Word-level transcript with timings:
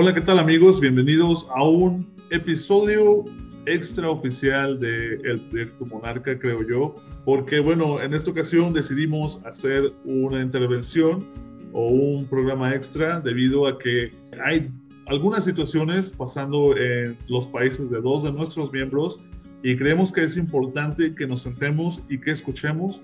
Hola, 0.00 0.14
¿qué 0.14 0.20
tal 0.20 0.38
amigos? 0.38 0.80
Bienvenidos 0.80 1.48
a 1.52 1.64
un 1.64 2.06
episodio 2.30 3.24
extraoficial 3.66 4.78
del 4.78 5.40
proyecto 5.50 5.86
Monarca, 5.86 6.38
creo 6.38 6.62
yo, 6.62 6.94
porque 7.24 7.58
bueno, 7.58 8.00
en 8.00 8.14
esta 8.14 8.30
ocasión 8.30 8.72
decidimos 8.72 9.44
hacer 9.44 9.92
una 10.04 10.40
intervención 10.40 11.26
o 11.72 11.88
un 11.88 12.24
programa 12.28 12.76
extra 12.76 13.18
debido 13.18 13.66
a 13.66 13.76
que 13.76 14.12
hay 14.40 14.70
algunas 15.06 15.44
situaciones 15.44 16.12
pasando 16.12 16.76
en 16.76 17.18
los 17.26 17.48
países 17.48 17.90
de 17.90 18.00
dos 18.00 18.22
de 18.22 18.30
nuestros 18.30 18.72
miembros 18.72 19.20
y 19.64 19.76
creemos 19.76 20.12
que 20.12 20.22
es 20.22 20.36
importante 20.36 21.12
que 21.16 21.26
nos 21.26 21.42
sentemos 21.42 22.04
y 22.08 22.20
que 22.20 22.30
escuchemos 22.30 23.02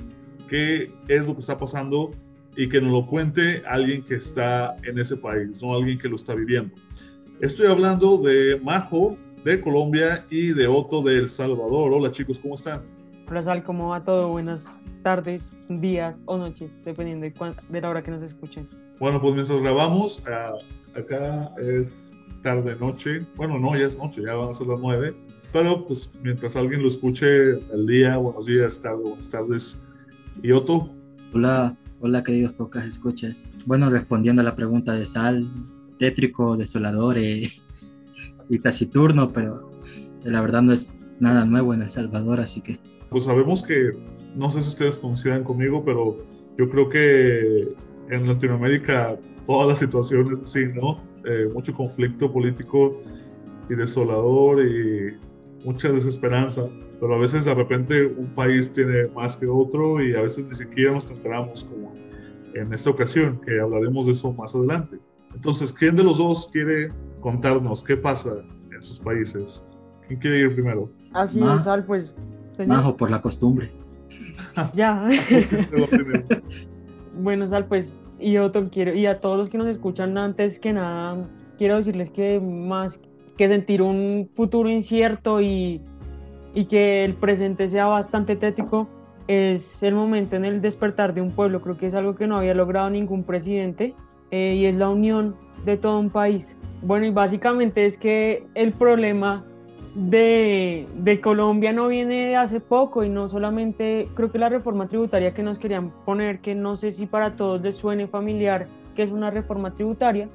qué 0.48 0.92
es 1.08 1.26
lo 1.26 1.34
que 1.34 1.40
está 1.40 1.58
pasando 1.58 2.12
y 2.56 2.68
que 2.68 2.80
nos 2.80 2.92
lo 2.92 3.06
cuente 3.06 3.62
alguien 3.66 4.02
que 4.02 4.16
está 4.16 4.76
en 4.84 4.98
ese 4.98 5.16
país, 5.16 5.60
no 5.62 5.74
alguien 5.74 5.98
que 5.98 6.08
lo 6.08 6.16
está 6.16 6.34
viviendo. 6.34 6.74
Estoy 7.40 7.66
hablando 7.66 8.18
de 8.18 8.60
Majo 8.62 9.16
de 9.44 9.60
Colombia 9.60 10.24
y 10.30 10.52
de 10.52 10.66
Otto 10.66 11.02
de 11.02 11.18
El 11.18 11.28
Salvador. 11.28 11.92
Hola 11.92 12.10
chicos, 12.10 12.38
¿cómo 12.38 12.54
están? 12.54 12.82
Hola 13.28 13.42
Sal, 13.42 13.62
¿cómo 13.62 13.88
va 13.88 14.04
todo? 14.04 14.28
Buenas 14.28 14.64
tardes, 15.02 15.52
días 15.68 16.20
o 16.26 16.36
noches, 16.36 16.80
dependiendo 16.84 17.26
de, 17.26 17.54
de 17.68 17.80
la 17.80 17.90
hora 17.90 18.02
que 18.02 18.10
nos 18.10 18.22
escuchen. 18.22 18.68
Bueno, 19.00 19.20
pues 19.20 19.34
mientras 19.34 19.60
grabamos, 19.60 20.20
uh, 20.20 20.98
acá 20.98 21.52
es 21.58 22.12
tarde, 22.42 22.76
noche. 22.76 23.26
Bueno, 23.36 23.58
no, 23.58 23.76
ya 23.76 23.86
es 23.86 23.98
noche, 23.98 24.22
ya 24.24 24.34
van 24.34 24.50
a 24.50 24.54
ser 24.54 24.66
las 24.66 24.80
nueve. 24.80 25.14
Pero 25.52 25.86
pues 25.86 26.12
mientras 26.22 26.56
alguien 26.56 26.82
lo 26.82 26.88
escuche 26.88 27.50
el 27.50 27.86
día, 27.86 28.16
buenos 28.16 28.46
días, 28.46 28.80
tarde, 28.80 29.02
buenas 29.02 29.28
tardes. 29.28 29.80
¿Y 30.42 30.52
Otto? 30.52 30.90
Hola, 31.32 31.76
hola 32.06 32.22
queridos 32.22 32.52
pocas 32.52 32.84
escuchas. 32.84 33.46
Bueno, 33.64 33.88
respondiendo 33.88 34.42
a 34.42 34.44
la 34.44 34.54
pregunta 34.54 34.92
de 34.92 35.06
Sal, 35.06 35.48
tétrico, 35.98 36.54
desolador 36.54 37.16
eh, 37.16 37.48
y 38.50 38.58
taciturno, 38.58 39.32
pero 39.32 39.70
la 40.22 40.42
verdad 40.42 40.60
no 40.60 40.74
es 40.74 40.94
nada 41.18 41.46
nuevo 41.46 41.72
en 41.72 41.80
El 41.80 41.88
Salvador, 41.88 42.40
así 42.40 42.60
que... 42.60 42.78
Pues 43.08 43.24
sabemos 43.24 43.62
que, 43.62 43.92
no 44.36 44.50
sé 44.50 44.60
si 44.60 44.68
ustedes 44.68 44.98
coincidan 44.98 45.44
conmigo, 45.44 45.82
pero 45.82 46.18
yo 46.58 46.68
creo 46.68 46.90
que 46.90 47.74
en 48.10 48.28
Latinoamérica 48.28 49.18
todas 49.46 49.66
las 49.66 49.78
situaciones 49.78 50.40
así, 50.42 50.66
¿no? 50.74 51.00
Eh, 51.24 51.48
mucho 51.54 51.72
conflicto 51.72 52.30
político 52.30 53.00
y 53.70 53.76
desolador 53.76 54.62
y 54.62 55.16
mucha 55.64 55.90
desesperanza, 55.90 56.64
pero 57.00 57.14
a 57.14 57.18
veces 57.18 57.44
de 57.44 57.54
repente 57.54 58.06
un 58.06 58.34
país 58.34 58.72
tiene 58.72 59.08
más 59.08 59.36
que 59.36 59.46
otro 59.46 60.02
y 60.02 60.14
a 60.14 60.22
veces 60.22 60.44
ni 60.46 60.54
siquiera 60.54 60.92
nos 60.92 61.10
enteramos 61.10 61.64
como 61.64 61.92
en 62.54 62.72
esta 62.72 62.90
ocasión, 62.90 63.40
que 63.44 63.60
hablaremos 63.60 64.06
de 64.06 64.12
eso 64.12 64.32
más 64.32 64.54
adelante. 64.54 64.98
Entonces, 65.34 65.72
¿quién 65.72 65.96
de 65.96 66.04
los 66.04 66.18
dos 66.18 66.48
quiere 66.52 66.92
contarnos 67.20 67.82
qué 67.82 67.96
pasa 67.96 68.34
en 68.72 68.82
sus 68.82 69.00
países? 69.00 69.66
¿Quién 70.06 70.20
quiere 70.20 70.40
ir 70.40 70.54
primero? 70.54 70.90
Así 71.12 71.40
es, 71.42 71.66
Al, 71.66 71.84
pues... 71.84 72.14
Majo, 72.66 72.96
por 72.96 73.10
la 73.10 73.20
costumbre. 73.20 73.72
ya. 74.74 75.08
bueno, 77.20 77.48
Sal, 77.48 77.66
pues, 77.66 78.04
y 78.20 78.36
otro 78.36 78.68
quiero, 78.70 78.94
y 78.94 79.06
a 79.06 79.20
todos 79.20 79.38
los 79.38 79.48
que 79.48 79.58
nos 79.58 79.66
escuchan 79.66 80.16
antes 80.16 80.60
que 80.60 80.72
nada, 80.72 81.28
quiero 81.58 81.76
decirles 81.76 82.10
que 82.10 82.38
más 82.40 83.00
que 83.36 83.48
sentir 83.48 83.82
un 83.82 84.30
futuro 84.34 84.68
incierto 84.68 85.40
y, 85.40 85.80
y 86.54 86.66
que 86.66 87.04
el 87.04 87.14
presente 87.14 87.68
sea 87.68 87.86
bastante 87.86 88.36
tétrico, 88.36 88.88
es 89.26 89.82
el 89.82 89.94
momento 89.94 90.36
en 90.36 90.44
el 90.44 90.60
despertar 90.60 91.14
de 91.14 91.20
un 91.20 91.32
pueblo. 91.32 91.60
Creo 91.60 91.76
que 91.76 91.86
es 91.86 91.94
algo 91.94 92.14
que 92.14 92.26
no 92.26 92.36
había 92.36 92.54
logrado 92.54 92.90
ningún 92.90 93.24
presidente 93.24 93.94
eh, 94.30 94.54
y 94.54 94.66
es 94.66 94.74
la 94.74 94.88
unión 94.88 95.36
de 95.64 95.76
todo 95.76 95.98
un 95.98 96.10
país. 96.10 96.56
Bueno, 96.82 97.06
y 97.06 97.10
básicamente 97.10 97.86
es 97.86 97.96
que 97.96 98.46
el 98.54 98.72
problema 98.72 99.44
de, 99.94 100.86
de, 100.96 101.20
Colombia 101.20 101.72
no 101.72 101.88
viene 101.88 102.26
de 102.26 102.36
hace 102.36 102.60
poco 102.60 103.04
y 103.04 103.08
no 103.08 103.28
solamente, 103.28 104.08
creo 104.14 104.30
que 104.30 104.38
la 104.38 104.48
reforma 104.48 104.88
tributaria 104.88 105.32
que 105.32 105.42
nos 105.42 105.58
querían 105.58 105.90
poner, 106.04 106.40
que 106.40 106.54
no 106.54 106.76
sé 106.76 106.90
si 106.90 107.06
para 107.06 107.36
todos 107.36 107.62
les 107.62 107.76
suene 107.76 108.08
familiar, 108.08 108.66
que 108.94 109.02
es 109.04 109.10
una 109.10 109.30
reforma 109.30 109.74
tributaria, 109.74 110.28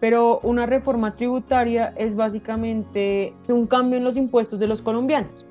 pero 0.00 0.40
una 0.42 0.66
reforma 0.66 1.16
tributaria 1.16 1.92
es 1.96 2.14
básicamente 2.14 3.34
un 3.48 3.66
cambio 3.66 3.98
en 3.98 4.04
los 4.04 4.16
impuestos 4.16 4.58
de 4.58 4.66
los 4.66 4.82
colombianos. 4.82 5.46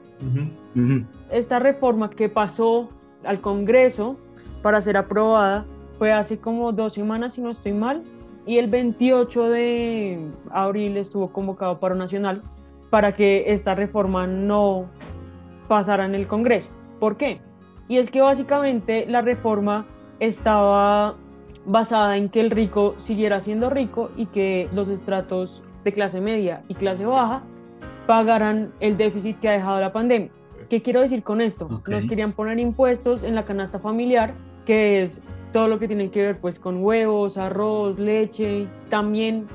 Esta 1.31 1.59
reforma 1.59 2.09
que 2.09 2.29
pasó 2.29 2.89
al 3.23 3.41
Congreso 3.41 4.15
para 4.61 4.81
ser 4.81 4.97
aprobada 4.97 5.65
fue 5.97 6.11
hace 6.11 6.39
como 6.39 6.71
dos 6.71 6.93
semanas, 6.93 7.33
si 7.33 7.41
no 7.41 7.49
estoy 7.49 7.73
mal, 7.73 8.03
y 8.45 8.57
el 8.57 8.67
28 8.67 9.49
de 9.49 10.19
abril 10.51 10.97
estuvo 10.97 11.31
convocado 11.33 11.79
paro 11.79 11.95
nacional 11.95 12.41
para 12.89 13.13
que 13.13 13.45
esta 13.47 13.75
reforma 13.75 14.25
no 14.27 14.85
pasara 15.67 16.05
en 16.05 16.15
el 16.15 16.27
Congreso. 16.27 16.71
¿Por 16.99 17.17
qué? 17.17 17.41
Y 17.89 17.97
es 17.97 18.09
que 18.09 18.21
básicamente 18.21 19.05
la 19.09 19.21
reforma 19.21 19.85
estaba 20.19 21.15
basada 21.67 22.17
en 22.17 22.29
que 22.29 22.39
el 22.39 22.49
rico 22.49 22.95
siguiera 22.97 23.41
siendo 23.41 23.69
rico 23.69 24.09
y 24.15 24.25
que 24.27 24.69
los 24.73 24.89
estratos 24.89 25.63
de 25.83 25.91
clase 25.91 26.21
media 26.21 26.63
y 26.67 26.75
clase 26.75 27.05
baja 27.05 27.43
pagaran 28.07 28.73
el 28.79 28.97
déficit 28.97 29.39
que 29.39 29.49
ha 29.49 29.51
dejado 29.51 29.79
la 29.79 29.91
pandemia. 29.91 30.31
¿Qué 30.69 30.81
quiero 30.81 31.01
decir 31.01 31.23
con 31.23 31.41
esto? 31.41 31.83
Nos 31.87 32.05
querían 32.05 32.33
poner 32.33 32.59
impuestos 32.59 33.23
en 33.23 33.35
la 33.35 33.45
canasta 33.45 33.79
familiar, 33.79 34.33
que 34.65 35.03
es 35.03 35.21
todo 35.53 35.67
lo 35.67 35.77
que 35.79 35.87
tiene 35.87 36.09
que 36.09 36.21
ver 36.21 36.41
pues 36.41 36.59
con 36.59 36.83
huevos, 36.83 37.37
arroz, 37.37 37.99
leche. 37.99 38.67
También 38.89 39.47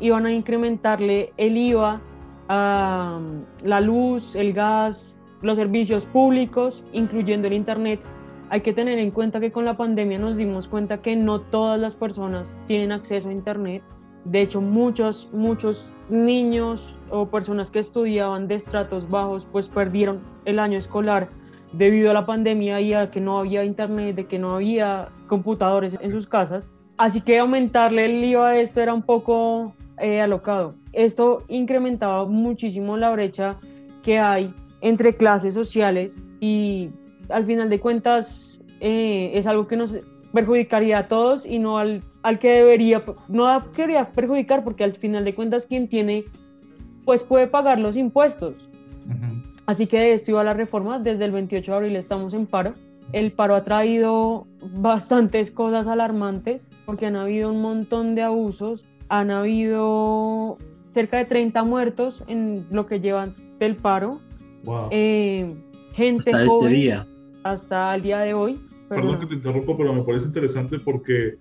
iban 0.00 0.26
a 0.26 0.32
incrementarle 0.32 1.32
el 1.36 1.56
IVA 1.56 2.00
a 2.48 3.20
la 3.64 3.80
luz, 3.80 4.34
el 4.34 4.52
gas, 4.52 5.16
los 5.42 5.56
servicios 5.56 6.04
públicos, 6.06 6.86
incluyendo 6.92 7.48
el 7.48 7.54
Internet. 7.54 8.00
Hay 8.50 8.62
que 8.62 8.72
tener 8.72 8.98
en 8.98 9.12
cuenta 9.12 9.38
que 9.38 9.52
con 9.52 9.64
la 9.64 9.76
pandemia 9.76 10.18
nos 10.18 10.36
dimos 10.36 10.66
cuenta 10.66 11.00
que 11.00 11.14
no 11.14 11.40
todas 11.40 11.80
las 11.80 11.94
personas 11.94 12.58
tienen 12.66 12.90
acceso 12.90 13.28
a 13.28 13.32
Internet. 13.32 13.84
De 14.24 14.42
hecho, 14.42 14.60
muchos, 14.60 15.28
muchos 15.32 15.92
niños 16.08 16.96
o 17.10 17.26
personas 17.26 17.70
que 17.70 17.78
estudiaban 17.78 18.48
de 18.48 18.56
estratos 18.56 19.08
bajos 19.08 19.46
pues 19.50 19.68
perdieron 19.68 20.18
el 20.44 20.58
año 20.58 20.78
escolar 20.78 21.28
debido 21.72 22.10
a 22.10 22.14
la 22.14 22.26
pandemia 22.26 22.80
y 22.80 22.92
a 22.92 23.12
que 23.12 23.20
no 23.20 23.38
había 23.38 23.64
internet, 23.64 24.16
de 24.16 24.24
que 24.24 24.40
no 24.40 24.56
había 24.56 25.10
computadores 25.28 25.96
en 26.00 26.10
sus 26.10 26.26
casas. 26.26 26.72
Así 26.96 27.20
que 27.20 27.38
aumentarle 27.38 28.06
el 28.06 28.24
IVA 28.24 28.48
a 28.48 28.58
esto 28.58 28.80
era 28.80 28.92
un 28.92 29.02
poco 29.02 29.74
eh, 29.98 30.20
alocado. 30.20 30.74
Esto 30.92 31.44
incrementaba 31.48 32.26
muchísimo 32.26 32.96
la 32.96 33.12
brecha 33.12 33.58
que 34.02 34.18
hay 34.18 34.52
entre 34.80 35.16
clases 35.16 35.54
sociales 35.54 36.16
y 36.40 36.90
al 37.32 37.46
final 37.46 37.68
de 37.68 37.80
cuentas 37.80 38.60
eh, 38.80 39.32
es 39.34 39.46
algo 39.46 39.66
que 39.66 39.76
nos 39.76 39.98
perjudicaría 40.32 40.98
a 40.98 41.08
todos 41.08 41.44
y 41.44 41.58
no 41.58 41.78
al, 41.78 42.02
al 42.22 42.38
que 42.38 42.50
debería, 42.52 43.02
no 43.28 43.70
quería 43.74 44.12
perjudicar 44.12 44.64
porque 44.64 44.84
al 44.84 44.94
final 44.94 45.24
de 45.24 45.34
cuentas 45.34 45.66
quien 45.66 45.88
tiene 45.88 46.24
pues 47.04 47.22
puede 47.24 47.46
pagar 47.46 47.78
los 47.78 47.96
impuestos. 47.96 48.54
Así 49.66 49.86
que 49.86 49.98
de 49.98 50.12
esto 50.12 50.32
iba 50.32 50.44
la 50.44 50.54
reforma, 50.54 50.98
desde 50.98 51.24
el 51.24 51.32
28 51.32 51.70
de 51.70 51.76
abril 51.76 51.96
estamos 51.96 52.34
en 52.34 52.46
paro. 52.46 52.74
El 53.12 53.32
paro 53.32 53.54
ha 53.54 53.64
traído 53.64 54.46
bastantes 54.60 55.50
cosas 55.50 55.86
alarmantes 55.88 56.68
porque 56.86 57.06
han 57.06 57.16
habido 57.16 57.50
un 57.50 57.60
montón 57.60 58.14
de 58.14 58.22
abusos, 58.22 58.86
han 59.08 59.30
habido 59.30 60.58
cerca 60.88 61.18
de 61.18 61.24
30 61.24 61.64
muertos 61.64 62.22
en 62.28 62.66
lo 62.70 62.86
que 62.86 63.00
llevan 63.00 63.34
del 63.58 63.76
paro. 63.76 64.20
Wow. 64.64 64.88
Eh, 64.90 65.54
gente 65.92 66.30
hasta 66.30 66.46
joven, 66.46 66.68
este 66.68 66.80
día. 66.80 67.06
Hasta 67.42 67.94
el 67.94 68.02
día 68.02 68.20
de 68.20 68.34
hoy. 68.34 68.60
Perdón 68.88 69.18
que 69.18 69.26
te 69.26 69.34
interrumpa, 69.34 69.76
pero 69.76 69.92
me 69.92 70.02
parece 70.02 70.26
interesante 70.26 70.78
porque 70.78 71.38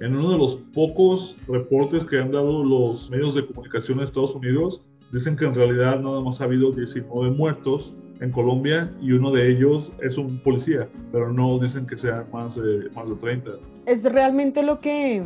en 0.00 0.16
uno 0.16 0.32
de 0.32 0.38
los 0.38 0.56
pocos 0.56 1.36
reportes 1.46 2.04
que 2.04 2.18
han 2.18 2.30
dado 2.32 2.64
los 2.64 3.10
medios 3.10 3.34
de 3.34 3.46
comunicación 3.46 3.98
de 3.98 4.04
Estados 4.04 4.34
Unidos, 4.34 4.82
Dicen 5.12 5.36
que 5.36 5.46
en 5.46 5.54
realidad 5.54 6.00
nada 6.00 6.20
más 6.20 6.40
ha 6.40 6.44
habido 6.44 6.70
19 6.70 7.30
muertos 7.30 7.94
en 8.20 8.30
Colombia 8.30 8.92
y 9.00 9.12
uno 9.12 9.30
de 9.30 9.50
ellos 9.50 9.90
es 10.02 10.18
un 10.18 10.38
policía, 10.40 10.86
pero 11.12 11.32
no 11.32 11.58
dicen 11.58 11.86
que 11.86 11.96
sean 11.96 12.26
más 12.30 12.56
de, 12.56 12.90
más 12.94 13.08
de 13.08 13.16
30. 13.16 13.52
Es 13.86 14.04
realmente 14.04 14.62
lo 14.62 14.80
que, 14.80 15.22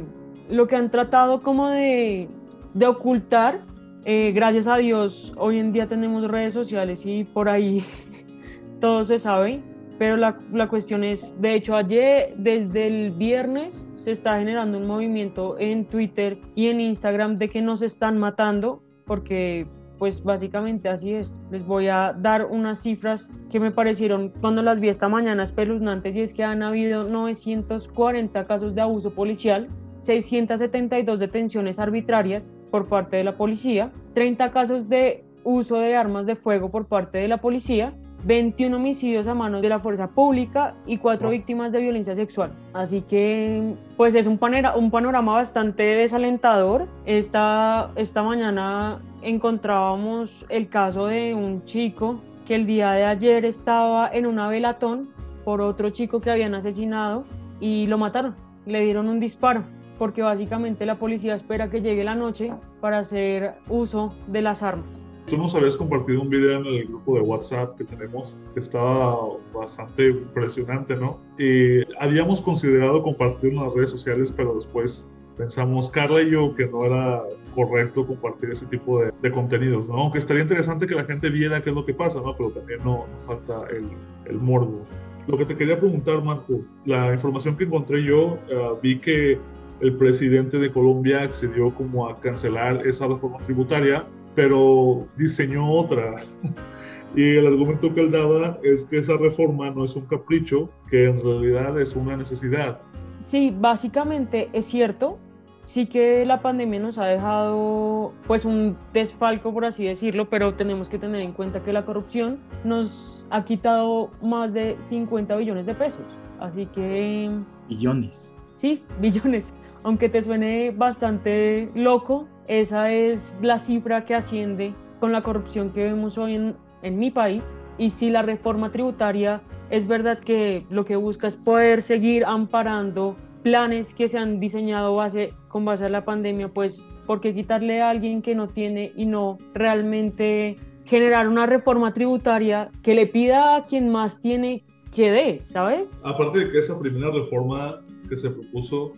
lo 0.48 0.68
que 0.68 0.76
han 0.76 0.90
tratado 0.90 1.40
como 1.40 1.68
de, 1.68 2.28
de 2.74 2.86
ocultar. 2.86 3.56
Eh, 4.04 4.30
gracias 4.32 4.68
a 4.68 4.76
Dios, 4.76 5.32
hoy 5.36 5.58
en 5.58 5.72
día 5.72 5.88
tenemos 5.88 6.28
redes 6.28 6.54
sociales 6.54 7.04
y 7.04 7.24
por 7.24 7.48
ahí 7.48 7.84
todo 8.80 9.04
se 9.04 9.18
sabe, 9.18 9.62
pero 10.02 10.16
la, 10.16 10.36
la, 10.52 10.68
cuestión 10.68 11.04
es, 11.04 11.32
de 11.40 11.54
hecho, 11.54 11.76
ayer, 11.76 12.34
desde 12.36 12.88
el 12.88 13.12
viernes, 13.12 13.86
se 13.92 14.10
está 14.10 14.36
generando 14.40 14.78
un 14.78 14.84
movimiento 14.84 15.54
en 15.60 15.84
Twitter 15.84 16.38
y 16.56 16.66
en 16.66 16.80
Instagram 16.80 17.38
de 17.38 17.48
que 17.48 17.62
nos 17.62 17.82
están 17.82 18.18
matando 18.18 18.82
porque 19.06 19.68
pues 20.00 20.24
básicamente 20.24 20.88
así 20.88 21.14
es. 21.14 21.30
Les 21.52 21.64
voy 21.64 21.86
a 21.86 22.16
dar 22.18 22.46
unas 22.46 22.82
cifras 22.82 23.30
que 23.48 23.60
me 23.60 23.70
parecieron 23.70 24.32
cuando 24.40 24.60
las 24.60 24.80
vi 24.80 24.88
esta 24.88 25.08
mañana 25.08 25.44
espeluznantes 25.44 26.16
y 26.16 26.22
es 26.22 26.34
que 26.34 26.42
han 26.42 26.64
habido 26.64 27.04
940 27.04 28.44
casos 28.44 28.74
de 28.74 28.80
abuso 28.80 29.14
policial, 29.14 29.68
672 30.00 31.20
detenciones 31.20 31.78
arbitrarias, 31.78 32.50
por 32.72 32.88
parte 32.88 33.18
de 33.18 33.22
la 33.22 33.36
policía, 33.36 33.92
30 34.14 34.50
casos 34.50 34.88
de 34.88 35.22
uso 35.44 35.76
de 35.76 35.94
armas 35.94 36.26
de 36.26 36.34
fuego 36.34 36.72
por 36.72 36.86
parte 36.86 37.18
de 37.18 37.28
la 37.28 37.36
policía 37.36 37.92
21 38.24 38.76
homicidios 38.76 39.26
a 39.26 39.34
manos 39.34 39.62
de 39.62 39.68
la 39.68 39.78
fuerza 39.78 40.08
pública 40.08 40.74
y 40.86 40.98
4 40.98 41.30
víctimas 41.30 41.72
de 41.72 41.80
violencia 41.80 42.14
sexual. 42.14 42.52
Así 42.72 43.02
que, 43.02 43.74
pues 43.96 44.14
es 44.14 44.26
un, 44.26 44.38
panera, 44.38 44.76
un 44.76 44.90
panorama 44.90 45.34
bastante 45.34 45.82
desalentador. 45.82 46.88
Esta, 47.04 47.90
esta 47.96 48.22
mañana 48.22 49.00
encontrábamos 49.22 50.44
el 50.48 50.68
caso 50.68 51.06
de 51.06 51.34
un 51.34 51.64
chico 51.64 52.20
que 52.46 52.54
el 52.54 52.66
día 52.66 52.92
de 52.92 53.04
ayer 53.04 53.44
estaba 53.44 54.08
en 54.12 54.26
una 54.26 54.48
velatón 54.48 55.10
por 55.44 55.60
otro 55.60 55.90
chico 55.90 56.20
que 56.20 56.30
habían 56.30 56.54
asesinado 56.54 57.24
y 57.60 57.86
lo 57.86 57.98
mataron. 57.98 58.34
Le 58.66 58.80
dieron 58.84 59.08
un 59.08 59.20
disparo 59.20 59.64
porque 59.98 60.22
básicamente 60.22 60.84
la 60.86 60.98
policía 60.98 61.34
espera 61.34 61.68
que 61.68 61.80
llegue 61.80 62.02
la 62.02 62.16
noche 62.16 62.52
para 62.80 62.98
hacer 62.98 63.54
uso 63.68 64.12
de 64.26 64.42
las 64.42 64.62
armas. 64.62 65.06
Tú 65.32 65.38
nos 65.38 65.54
habías 65.54 65.78
compartido 65.78 66.20
un 66.20 66.28
video 66.28 66.60
en 66.60 66.66
el 66.66 66.88
grupo 66.88 67.14
de 67.14 67.22
WhatsApp 67.22 67.74
que 67.78 67.84
tenemos 67.84 68.36
que 68.52 68.60
estaba 68.60 69.16
bastante 69.54 70.08
impresionante, 70.08 70.94
¿no? 70.94 71.20
Y 71.38 71.80
habíamos 71.98 72.42
considerado 72.42 73.02
compartirlo 73.02 73.60
en 73.60 73.66
las 73.66 73.74
redes 73.74 73.88
sociales, 73.88 74.30
pero 74.30 74.54
después 74.56 75.10
pensamos, 75.38 75.88
Carla 75.88 76.20
y 76.20 76.32
yo, 76.32 76.54
que 76.54 76.66
no 76.66 76.84
era 76.84 77.22
correcto 77.54 78.06
compartir 78.06 78.50
ese 78.50 78.66
tipo 78.66 79.00
de, 79.00 79.10
de, 79.22 79.32
contenidos, 79.32 79.88
¿no? 79.88 80.02
Aunque 80.02 80.18
estaría 80.18 80.42
interesante 80.42 80.86
que 80.86 80.94
la 80.94 81.04
gente 81.04 81.30
viera 81.30 81.62
qué 81.62 81.70
es 81.70 81.76
lo 81.76 81.86
que 81.86 81.94
pasa, 81.94 82.20
¿no? 82.20 82.36
Pero 82.36 82.50
también 82.50 82.80
no, 82.84 83.06
falta 83.26 83.64
el, 83.70 83.86
el, 84.26 84.38
morbo. 84.38 84.82
Lo 85.28 85.38
que 85.38 85.46
te 85.46 85.56
quería 85.56 85.80
preguntar, 85.80 86.22
Marco, 86.22 86.60
la 86.84 87.10
información 87.10 87.56
que 87.56 87.64
encontré 87.64 88.04
yo, 88.04 88.32
uh, 88.34 88.78
vi 88.82 88.98
que 88.98 89.38
el 89.80 89.96
presidente 89.96 90.58
de 90.58 90.70
Colombia 90.70 91.22
accedió 91.22 91.74
como 91.74 92.06
a 92.06 92.20
cancelar 92.20 92.86
esa 92.86 93.06
reforma 93.06 93.38
tributaria 93.38 94.06
pero 94.34 95.06
diseñó 95.16 95.70
otra. 95.70 96.16
Y 97.14 97.36
el 97.36 97.46
argumento 97.46 97.92
que 97.92 98.00
él 98.00 98.10
daba 98.10 98.58
es 98.62 98.86
que 98.86 98.98
esa 98.98 99.18
reforma 99.18 99.70
no 99.70 99.84
es 99.84 99.94
un 99.96 100.06
capricho, 100.06 100.70
que 100.88 101.04
en 101.10 101.22
realidad 101.22 101.78
es 101.78 101.94
una 101.94 102.16
necesidad. 102.16 102.80
Sí, 103.22 103.54
básicamente 103.54 104.48
es 104.52 104.66
cierto. 104.66 105.18
Sí 105.64 105.86
que 105.86 106.26
la 106.26 106.40
pandemia 106.42 106.80
nos 106.80 106.98
ha 106.98 107.06
dejado 107.06 108.12
pues 108.26 108.44
un 108.44 108.76
desfalco, 108.92 109.52
por 109.52 109.64
así 109.64 109.84
decirlo, 109.84 110.28
pero 110.28 110.54
tenemos 110.54 110.88
que 110.88 110.98
tener 110.98 111.20
en 111.20 111.32
cuenta 111.32 111.62
que 111.62 111.72
la 111.72 111.84
corrupción 111.84 112.40
nos 112.64 113.26
ha 113.30 113.44
quitado 113.44 114.10
más 114.22 114.52
de 114.54 114.76
50 114.80 115.36
billones 115.36 115.66
de 115.66 115.74
pesos. 115.74 116.04
Así 116.40 116.66
que... 116.66 117.30
Billones. 117.68 118.42
Sí, 118.54 118.82
billones. 119.00 119.54
Aunque 119.84 120.08
te 120.08 120.22
suene 120.22 120.72
bastante 120.72 121.70
loco, 121.74 122.28
esa 122.46 122.92
es 122.92 123.40
la 123.42 123.58
cifra 123.58 124.04
que 124.04 124.14
asciende 124.14 124.72
con 125.00 125.12
la 125.12 125.22
corrupción 125.22 125.70
que 125.70 125.84
vemos 125.84 126.18
hoy 126.18 126.34
en, 126.34 126.54
en 126.82 126.98
mi 126.98 127.10
país. 127.10 127.54
Y 127.78 127.90
si 127.90 128.10
la 128.10 128.22
reforma 128.22 128.70
tributaria 128.70 129.42
es 129.70 129.86
verdad 129.86 130.18
que 130.18 130.64
lo 130.70 130.84
que 130.84 130.96
busca 130.96 131.26
es 131.26 131.36
poder 131.36 131.82
seguir 131.82 132.24
amparando 132.24 133.16
planes 133.42 133.94
que 133.94 134.08
se 134.08 134.18
han 134.18 134.40
diseñado 134.40 134.94
base, 134.94 135.34
con 135.48 135.64
base 135.64 135.84
a 135.84 135.88
la 135.88 136.04
pandemia, 136.04 136.48
pues 136.48 136.84
¿por 137.06 137.20
qué 137.20 137.34
quitarle 137.34 137.82
a 137.82 137.90
alguien 137.90 138.22
que 138.22 138.34
no 138.34 138.48
tiene 138.48 138.92
y 138.96 139.06
no 139.06 139.38
realmente 139.54 140.58
generar 140.84 141.28
una 141.28 141.46
reforma 141.46 141.92
tributaria 141.92 142.70
que 142.82 142.94
le 142.94 143.06
pida 143.06 143.56
a 143.56 143.66
quien 143.66 143.90
más 143.90 144.20
tiene 144.20 144.64
que 144.94 145.10
dé, 145.10 145.42
¿sabes? 145.48 145.96
Aparte 146.02 146.40
de 146.40 146.50
que 146.50 146.58
esa 146.58 146.78
primera 146.78 147.10
reforma 147.10 147.80
que 148.08 148.16
se 148.16 148.30
propuso 148.30 148.92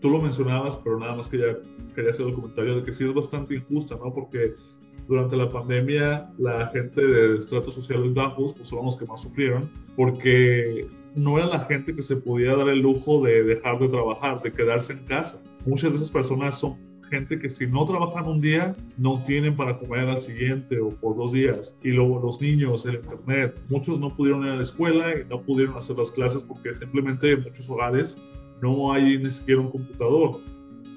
tú 0.00 0.10
lo 0.10 0.20
mencionabas, 0.20 0.76
pero 0.76 0.98
nada 0.98 1.16
más 1.16 1.28
quería, 1.28 1.58
quería 1.98 2.10
hacer 2.10 2.28
el 2.28 2.34
comentario 2.34 2.76
de 2.76 2.84
que 2.84 2.92
sí 2.92 3.04
es 3.04 3.12
bastante 3.12 3.56
injusta, 3.56 3.96
¿no? 3.96 4.14
Porque 4.14 4.54
durante 5.08 5.36
la 5.36 5.50
pandemia 5.50 6.30
la 6.38 6.68
gente 6.68 7.04
de 7.04 7.36
estratos 7.36 7.74
sociales 7.74 8.14
bajos 8.14 8.54
pues 8.54 8.68
son 8.68 8.84
los 8.84 8.96
que 8.96 9.04
más 9.04 9.22
sufrieron 9.22 9.68
porque 9.96 10.86
no 11.16 11.38
era 11.38 11.48
la 11.48 11.60
gente 11.64 11.96
que 11.96 12.02
se 12.02 12.16
podía 12.16 12.54
dar 12.54 12.68
el 12.68 12.80
lujo 12.80 13.24
de 13.24 13.42
dejar 13.42 13.80
de 13.80 13.88
trabajar, 13.88 14.40
de 14.42 14.52
quedarse 14.52 14.92
en 14.92 15.00
casa. 15.06 15.42
Muchas 15.66 15.90
de 15.90 15.96
esas 15.96 16.12
personas 16.12 16.60
son 16.60 16.76
gente 17.10 17.40
que 17.40 17.50
si 17.50 17.66
no 17.66 17.84
trabajan 17.84 18.26
un 18.26 18.40
día 18.40 18.76
no 18.96 19.20
tienen 19.24 19.56
para 19.56 19.76
comer 19.78 20.08
al 20.08 20.18
siguiente 20.18 20.78
o 20.78 20.90
por 20.90 21.16
dos 21.16 21.32
días. 21.32 21.76
Y 21.82 21.88
luego 21.88 22.20
los 22.20 22.40
niños, 22.40 22.86
el 22.86 22.96
internet, 22.96 23.60
muchos 23.68 23.98
no 23.98 24.14
pudieron 24.14 24.44
ir 24.44 24.50
a 24.50 24.56
la 24.56 24.62
escuela 24.62 25.18
y 25.18 25.24
no 25.24 25.42
pudieron 25.42 25.76
hacer 25.76 25.96
las 25.96 26.12
clases 26.12 26.44
porque 26.44 26.76
simplemente 26.76 27.32
en 27.32 27.42
muchos 27.42 27.68
hogares 27.68 28.22
no 28.62 28.92
hay 28.92 29.18
ni 29.18 29.30
siquiera 29.30 29.60
un 29.60 29.70
computador 29.70 30.38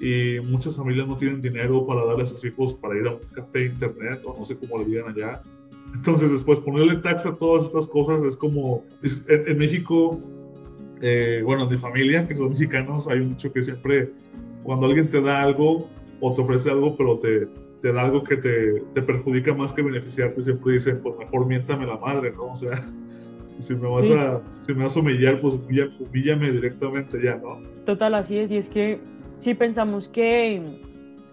y 0.02 0.40
muchas 0.40 0.76
familias 0.76 1.06
no 1.06 1.16
tienen 1.16 1.40
dinero 1.40 1.86
para 1.86 2.04
darle 2.04 2.24
a 2.24 2.26
sus 2.26 2.44
hijos 2.44 2.74
para 2.74 2.98
ir 2.98 3.06
a 3.06 3.12
un 3.12 3.20
café 3.32 3.66
internet 3.66 4.20
o 4.24 4.36
no 4.36 4.44
sé 4.44 4.56
cómo 4.56 4.78
le 4.78 4.86
digan 4.86 5.10
allá. 5.10 5.40
Entonces 5.94 6.32
después 6.32 6.58
ponerle 6.58 6.96
taxa 6.96 7.28
a 7.28 7.36
todas 7.36 7.66
estas 7.66 7.86
cosas 7.86 8.20
es 8.22 8.36
como, 8.36 8.84
en, 9.28 9.58
México, 9.58 10.20
eh, 11.00 11.42
bueno, 11.44 11.66
de 11.66 11.78
familia, 11.78 12.26
que 12.26 12.34
son 12.34 12.50
mexicanos, 12.50 13.06
hay 13.06 13.20
dicho 13.20 13.52
que 13.52 13.62
siempre, 13.62 14.10
cuando 14.64 14.86
alguien 14.86 15.08
te 15.08 15.20
da 15.20 15.40
algo 15.40 15.88
o 16.20 16.34
te 16.34 16.42
ofrece 16.42 16.70
algo, 16.70 16.96
pero 16.96 17.20
te, 17.20 17.46
te 17.80 17.92
da 17.92 18.02
algo 18.02 18.24
que 18.24 18.38
te, 18.38 18.80
te 18.94 19.02
perjudica 19.02 19.54
más 19.54 19.72
que 19.72 19.82
beneficiarte, 19.82 20.42
siempre 20.42 20.72
dicen, 20.72 20.98
pues 21.00 21.16
mejor 21.16 21.46
miéntame 21.46 21.86
la 21.86 21.96
madre, 21.96 22.32
¿no? 22.32 22.46
O 22.46 22.56
sea, 22.56 22.72
si 23.58 23.76
me 23.76 23.88
vas, 23.88 24.10
a, 24.10 24.42
si 24.58 24.74
me 24.74 24.82
vas 24.82 24.96
a 24.96 25.00
humillar, 25.00 25.40
pues 25.40 25.54
humíllame 25.54 26.50
directamente 26.50 27.22
ya, 27.22 27.36
¿no? 27.36 27.60
Total, 27.84 28.14
así 28.14 28.38
es. 28.38 28.50
Y 28.50 28.56
es 28.56 28.68
que 28.68 28.98
si 29.42 29.54
pensamos 29.54 30.06
que 30.06 30.62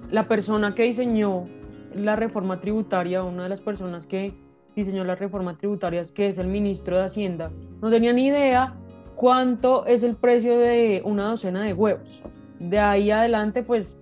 la 0.10 0.28
persona 0.28 0.74
que 0.74 0.82
diseñó 0.82 1.46
la 1.94 2.16
reforma 2.16 2.60
tributaria, 2.60 3.22
una 3.22 3.44
de 3.44 3.50
las 3.50 3.62
personas 3.62 4.08
que 4.08 4.34
diseñó 4.76 5.04
la 5.04 5.14
reforma 5.14 5.56
tributaria, 5.58 6.02
que 6.16 6.26
es 6.26 6.40
el 6.40 6.48
ministro 6.48 6.98
de 6.98 7.04
Hacienda, 7.04 7.52
no 7.84 7.92
tenía 7.92 8.12
ni 8.12 8.26
idea 8.26 8.74
cuánto 9.16 9.86
es 9.86 10.02
el 10.02 10.16
precio 10.16 10.58
de 10.58 11.04
una 11.06 11.26
docena 11.26 11.62
de 11.62 11.76
huevos. 11.76 12.24
De 12.58 12.80
ahí 12.80 13.12
adelante, 13.12 13.62
pues, 13.62 13.96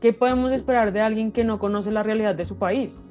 ¿qué 0.00 0.12
podemos 0.12 0.52
esperar 0.52 0.92
de 0.92 1.00
alguien 1.00 1.32
que 1.32 1.42
no 1.42 1.58
conoce 1.58 1.90
la 1.90 2.04
realidad 2.04 2.36
de 2.36 2.44
su 2.44 2.56
país? 2.56 3.02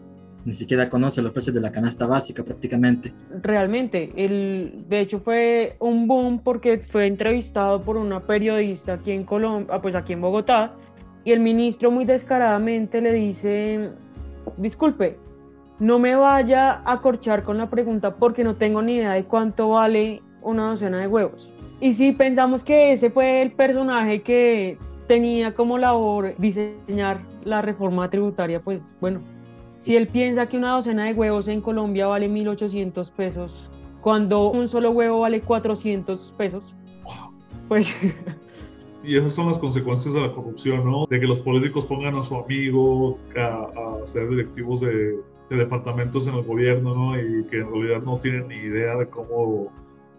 Ni 0.45 0.53
siquiera 0.53 0.89
conoce 0.89 1.21
los 1.21 1.31
precios 1.31 1.53
de 1.53 1.61
la 1.61 1.71
canasta 1.71 2.05
básica 2.05 2.43
prácticamente. 2.43 3.13
Realmente, 3.41 4.11
el, 4.15 4.85
de 4.87 5.01
hecho 5.01 5.19
fue 5.19 5.75
un 5.79 6.07
boom 6.07 6.39
porque 6.39 6.77
fue 6.77 7.07
entrevistado 7.07 7.81
por 7.81 7.97
una 7.97 8.21
periodista 8.21 8.93
aquí 8.93 9.11
en 9.11 9.23
Colombia, 9.23 9.75
ah, 9.75 9.81
pues 9.81 9.95
aquí 9.95 10.13
en 10.13 10.21
Bogotá, 10.21 10.73
y 11.23 11.31
el 11.31 11.39
ministro 11.39 11.91
muy 11.91 12.05
descaradamente 12.05 13.01
le 13.01 13.13
dice, 13.13 13.91
disculpe, 14.57 15.17
no 15.79 15.99
me 15.99 16.15
vaya 16.15 16.81
a 16.85 17.01
corchar 17.01 17.43
con 17.43 17.57
la 17.57 17.69
pregunta 17.69 18.15
porque 18.15 18.43
no 18.43 18.55
tengo 18.55 18.81
ni 18.81 18.95
idea 18.95 19.13
de 19.13 19.23
cuánto 19.25 19.69
vale 19.69 20.21
una 20.41 20.69
docena 20.69 20.99
de 20.99 21.07
huevos. 21.07 21.49
Y 21.81 21.93
si 21.93 22.11
pensamos 22.11 22.63
que 22.63 22.91
ese 22.91 23.09
fue 23.09 23.41
el 23.41 23.51
personaje 23.51 24.21
que 24.21 24.77
tenía 25.07 25.53
como 25.53 25.77
labor 25.77 26.35
diseñar 26.37 27.19
la 27.43 27.61
reforma 27.61 28.09
tributaria, 28.09 28.61
pues 28.61 28.93
bueno, 28.99 29.21
si 29.79 29.95
él 29.95 30.07
piensa 30.07 30.47
que 30.47 30.57
una 30.57 30.71
docena 30.71 31.05
de 31.05 31.13
huevos 31.13 31.47
en 31.47 31.61
Colombia 31.61 32.07
vale 32.07 32.29
1.800 32.29 33.11
pesos, 33.11 33.71
cuando 34.01 34.49
un 34.49 34.69
solo 34.69 34.91
huevo 34.91 35.21
vale 35.21 35.41
400 35.41 36.33
pesos, 36.37 36.75
pues... 37.67 37.95
Y 39.01 39.15
esas 39.15 39.33
son 39.33 39.47
las 39.47 39.57
consecuencias 39.57 40.13
de 40.13 40.19
la 40.19 40.33
corrupción, 40.33 40.83
¿no? 40.83 41.05
De 41.05 41.21
que 41.21 41.25
los 41.25 41.39
políticos 41.39 41.85
pongan 41.85 42.17
a 42.17 42.23
su 42.23 42.35
amigo 42.35 43.17
a, 43.33 44.05
ser 44.05 44.27
directivos 44.27 44.81
de, 44.81 45.17
de, 45.49 45.55
departamentos 45.55 46.27
en 46.27 46.35
el 46.35 46.43
gobierno, 46.43 46.93
¿no? 46.93 47.17
Y 47.17 47.45
que 47.45 47.59
en 47.59 47.71
realidad 47.71 48.01
no 48.03 48.17
tienen 48.17 48.49
ni 48.49 48.55
idea 48.55 48.97
de 48.97 49.07
cómo 49.07 49.71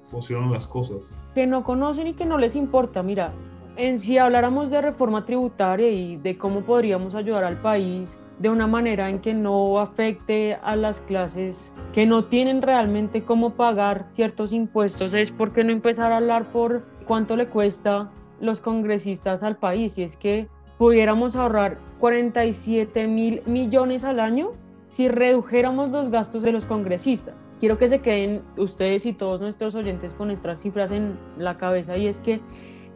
funcionan 0.06 0.50
las 0.50 0.66
cosas. 0.66 1.14
Que 1.34 1.46
no 1.46 1.62
conocen 1.62 2.06
y 2.06 2.14
que 2.14 2.24
no 2.24 2.38
les 2.38 2.56
importa. 2.56 3.02
Mira, 3.02 3.32
en, 3.76 4.00
si 4.00 4.16
habláramos 4.16 4.70
de 4.70 4.80
reforma 4.80 5.26
tributaria 5.26 5.90
y 5.90 6.16
de 6.16 6.38
cómo 6.38 6.62
podríamos 6.62 7.14
ayudar 7.14 7.44
al 7.44 7.60
país 7.60 8.18
de 8.40 8.48
una 8.48 8.66
manera 8.66 9.10
en 9.10 9.20
que 9.20 9.34
no 9.34 9.78
afecte 9.78 10.54
a 10.62 10.74
las 10.74 11.02
clases 11.02 11.72
que 11.92 12.06
no 12.06 12.24
tienen 12.24 12.62
realmente 12.62 13.22
cómo 13.22 13.50
pagar 13.50 14.08
ciertos 14.14 14.52
impuestos, 14.52 15.12
es 15.12 15.30
porque 15.30 15.62
no 15.62 15.72
empezar 15.72 16.10
a 16.10 16.16
hablar 16.16 16.50
por 16.50 16.82
cuánto 17.06 17.36
le 17.36 17.48
cuesta 17.48 18.10
los 18.40 18.62
congresistas 18.62 19.42
al 19.42 19.58
país. 19.58 19.98
Y 19.98 20.04
es 20.04 20.16
que 20.16 20.48
pudiéramos 20.78 21.36
ahorrar 21.36 21.78
47 21.98 23.06
mil 23.06 23.42
millones 23.44 24.04
al 24.04 24.18
año 24.18 24.52
si 24.86 25.08
redujéramos 25.08 25.90
los 25.90 26.08
gastos 26.08 26.42
de 26.42 26.52
los 26.52 26.64
congresistas. 26.64 27.34
Quiero 27.58 27.76
que 27.76 27.88
se 27.88 28.00
queden 28.00 28.42
ustedes 28.56 29.04
y 29.04 29.12
todos 29.12 29.38
nuestros 29.42 29.74
oyentes 29.74 30.14
con 30.14 30.30
estas 30.30 30.62
cifras 30.62 30.90
en 30.90 31.18
la 31.36 31.58
cabeza 31.58 31.98
y 31.98 32.06
es 32.06 32.20
que 32.20 32.40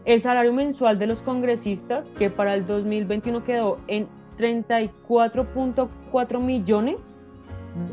el 0.06 0.22
salario 0.22 0.52
mensual 0.52 0.98
de 0.98 1.06
los 1.06 1.22
congresistas, 1.22 2.06
que 2.18 2.30
para 2.30 2.54
el 2.54 2.66
2021 2.66 3.44
quedó 3.44 3.76
en 3.86 4.08
34.4 4.36 6.40
millones 6.40 7.00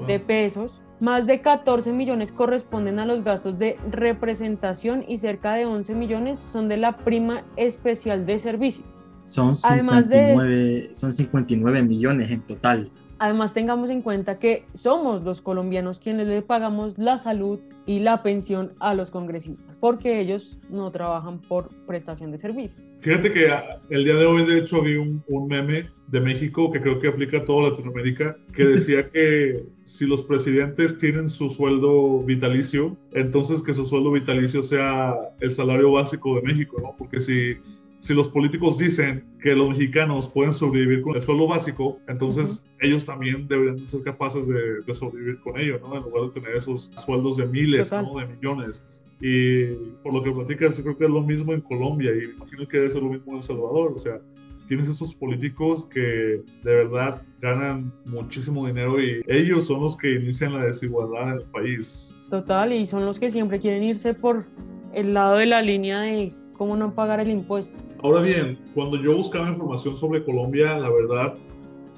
de 0.07 0.19
pesos. 0.19 0.71
Más 0.99 1.25
de 1.25 1.41
14 1.41 1.93
millones 1.93 2.31
corresponden 2.31 2.99
a 2.99 3.07
los 3.07 3.23
gastos 3.23 3.57
de 3.57 3.79
representación 3.89 5.03
y 5.07 5.17
cerca 5.17 5.53
de 5.53 5.65
11 5.65 5.95
millones 5.95 6.37
son 6.37 6.69
de 6.69 6.77
la 6.77 6.97
prima 6.97 7.41
especial 7.55 8.27
de 8.27 8.37
servicio. 8.37 8.83
Son 9.23 9.55
Además 9.63 10.09
de 10.09 10.27
59, 10.27 10.89
son 10.93 11.13
59 11.13 11.81
millones 11.83 12.29
en 12.29 12.41
total. 12.41 12.91
Además, 13.21 13.53
tengamos 13.53 13.91
en 13.91 14.01
cuenta 14.01 14.39
que 14.39 14.65
somos 14.73 15.21
los 15.21 15.41
colombianos 15.41 15.99
quienes 15.99 16.25
le 16.25 16.41
pagamos 16.41 16.97
la 16.97 17.19
salud 17.19 17.59
y 17.85 17.99
la 17.99 18.23
pensión 18.23 18.73
a 18.79 18.95
los 18.95 19.11
congresistas, 19.11 19.77
porque 19.77 20.19
ellos 20.19 20.59
no 20.71 20.89
trabajan 20.89 21.39
por 21.39 21.69
prestación 21.85 22.31
de 22.31 22.39
servicio. 22.39 22.83
Fíjate 22.97 23.31
que 23.31 23.47
ah, 23.47 23.79
el 23.91 24.05
día 24.05 24.15
de 24.15 24.25
hoy, 24.25 24.43
de 24.47 24.57
hecho, 24.57 24.81
vi 24.81 24.95
un, 24.95 25.23
un 25.27 25.47
meme 25.47 25.91
de 26.07 26.19
México 26.19 26.71
que 26.71 26.81
creo 26.81 26.99
que 26.99 27.09
aplica 27.09 27.37
a 27.37 27.45
toda 27.45 27.69
Latinoamérica, 27.69 28.37
que 28.55 28.65
decía 28.65 29.07
que 29.11 29.67
si 29.83 30.07
los 30.07 30.23
presidentes 30.23 30.97
tienen 30.97 31.29
su 31.29 31.47
sueldo 31.47 32.23
vitalicio, 32.23 32.97
entonces 33.13 33.61
que 33.61 33.75
su 33.75 33.85
sueldo 33.85 34.11
vitalicio 34.11 34.63
sea 34.63 35.13
el 35.41 35.53
salario 35.53 35.91
básico 35.91 36.37
de 36.37 36.41
México, 36.41 36.81
¿no? 36.81 36.95
Porque 36.97 37.21
si 37.21 37.57
si 38.01 38.15
los 38.15 38.29
políticos 38.29 38.79
dicen 38.79 39.23
que 39.39 39.55
los 39.55 39.69
mexicanos 39.69 40.27
pueden 40.27 40.53
sobrevivir 40.53 41.03
con 41.03 41.15
el 41.15 41.21
sueldo 41.21 41.47
básico, 41.47 41.99
entonces 42.07 42.65
ellos 42.79 43.05
también 43.05 43.47
deberían 43.47 43.77
de 43.77 43.85
ser 43.85 44.01
capaces 44.01 44.47
de, 44.47 44.81
de, 44.81 44.95
sobrevivir 44.95 45.39
con 45.39 45.59
ello, 45.59 45.79
¿no? 45.79 45.95
En 45.95 46.01
lugar 46.01 46.23
de 46.23 46.41
tener 46.41 46.57
esos 46.57 46.91
sueldos 46.97 47.37
de 47.37 47.45
miles, 47.45 47.91
¿no? 47.91 48.17
De 48.17 48.25
millones. 48.25 48.83
Y 49.21 49.67
por 50.01 50.15
lo 50.15 50.23
que 50.23 50.31
platicas, 50.31 50.79
creo 50.79 50.97
que 50.97 51.05
es 51.05 51.11
lo 51.11 51.21
mismo 51.21 51.53
en 51.53 51.61
Colombia 51.61 52.11
y 52.11 52.31
imagino 52.31 52.67
que 52.67 52.77
debe 52.77 52.89
ser 52.89 53.03
lo 53.03 53.09
mismo 53.09 53.33
en 53.33 53.37
El 53.37 53.43
Salvador. 53.43 53.93
O 53.93 53.97
sea, 53.99 54.19
tienes 54.67 54.89
estos 54.89 55.13
políticos 55.13 55.85
que 55.85 56.01
de 56.63 56.75
verdad 56.75 57.21
ganan 57.39 57.93
muchísimo 58.05 58.65
dinero 58.65 58.99
y 58.99 59.21
ellos 59.27 59.65
son 59.65 59.81
los 59.81 59.95
que 59.95 60.15
inician 60.15 60.53
la 60.53 60.65
desigualdad 60.65 61.33
en 61.33 61.39
el 61.41 61.43
país. 61.43 62.15
Total, 62.31 62.73
y 62.73 62.87
son 62.87 63.05
los 63.05 63.19
que 63.19 63.29
siempre 63.29 63.59
quieren 63.59 63.83
irse 63.83 64.15
por 64.15 64.45
el 64.91 65.13
lado 65.13 65.37
de 65.37 65.45
la 65.45 65.61
línea 65.61 66.01
de 66.01 66.33
cómo 66.61 66.75
no 66.75 66.93
pagar 66.93 67.19
el 67.19 67.31
impuesto. 67.31 67.81
Ahora 68.03 68.21
bien, 68.21 68.59
cuando 68.75 68.95
yo 68.95 69.17
buscaba 69.17 69.49
información 69.49 69.97
sobre 69.97 70.23
Colombia, 70.23 70.77
la 70.77 70.91
verdad, 70.91 71.33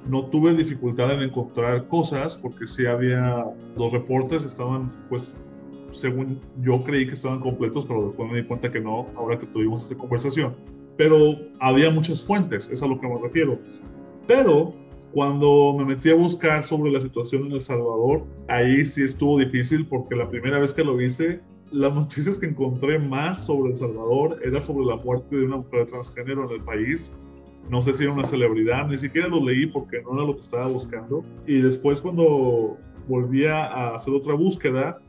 no 0.07 0.27
tuve 0.27 0.53
dificultad 0.53 1.11
en 1.11 1.23
encontrar 1.23 1.85
cosas 1.89 2.37
porque 2.37 2.65
sí 2.65 2.85
había, 2.85 3.43
los 3.75 3.91
reportes 3.91 4.45
estaban, 4.45 4.89
pues, 5.09 5.35
según 5.91 6.39
yo 6.61 6.81
creí 6.81 7.05
que 7.05 7.11
estaban 7.11 7.41
completos, 7.41 7.85
pero 7.85 8.03
después 8.03 8.31
me 8.31 8.37
di 8.37 8.47
cuenta 8.47 8.71
que 8.71 8.79
no, 8.79 9.07
ahora 9.17 9.37
que 9.37 9.47
tuvimos 9.47 9.83
esta 9.83 9.97
conversación. 9.97 10.53
Pero 10.95 11.35
había 11.59 11.89
muchas 11.89 12.21
fuentes, 12.21 12.69
es 12.69 12.81
a 12.81 12.87
lo 12.87 12.97
que 13.01 13.07
me 13.09 13.19
refiero. 13.21 13.59
Pero 14.27 14.71
cuando 15.11 15.75
me 15.77 15.83
metí 15.83 16.09
a 16.09 16.15
buscar 16.15 16.63
sobre 16.63 16.89
la 16.89 17.01
situación 17.01 17.47
en 17.47 17.51
El 17.51 17.59
Salvador, 17.59 18.23
ahí 18.47 18.85
sí 18.85 19.03
estuvo 19.03 19.37
difícil 19.39 19.85
porque 19.87 20.15
la 20.15 20.29
primera 20.29 20.57
vez 20.57 20.73
que 20.73 20.85
lo 20.85 21.01
hice 21.01 21.41
las 21.73 21.91
noticias 21.91 22.37
que 22.37 22.45
encontré 22.45 22.99
más 22.99 23.47
sobre 23.47 23.71
El 23.71 23.75
Salvador 23.75 24.39
era 24.43 24.61
sobre 24.61 24.85
la 24.85 24.95
muerte 24.95 25.35
de 25.35 25.45
una 25.45 25.57
mujer 25.57 25.87
transgénero 25.87 26.45
en 26.45 26.59
el 26.59 26.63
país. 26.63 27.11
No 27.67 27.81
sé 27.81 27.93
si 27.93 28.03
era 28.03 28.13
una 28.13 28.25
celebridad, 28.25 28.87
ni 28.87 28.97
siquiera 28.97 29.27
lo 29.27 29.43
leí 29.43 29.65
porque 29.65 30.03
no 30.03 30.13
era 30.13 30.23
lo 30.23 30.35
que 30.35 30.41
estaba 30.41 30.67
buscando. 30.67 31.25
Y 31.47 31.61
después 31.61 31.99
cuando 31.99 32.77
volví 33.07 33.47
a 33.47 33.95
hacer 33.95 34.13
otra 34.13 34.35
búsqueda, 34.35 35.01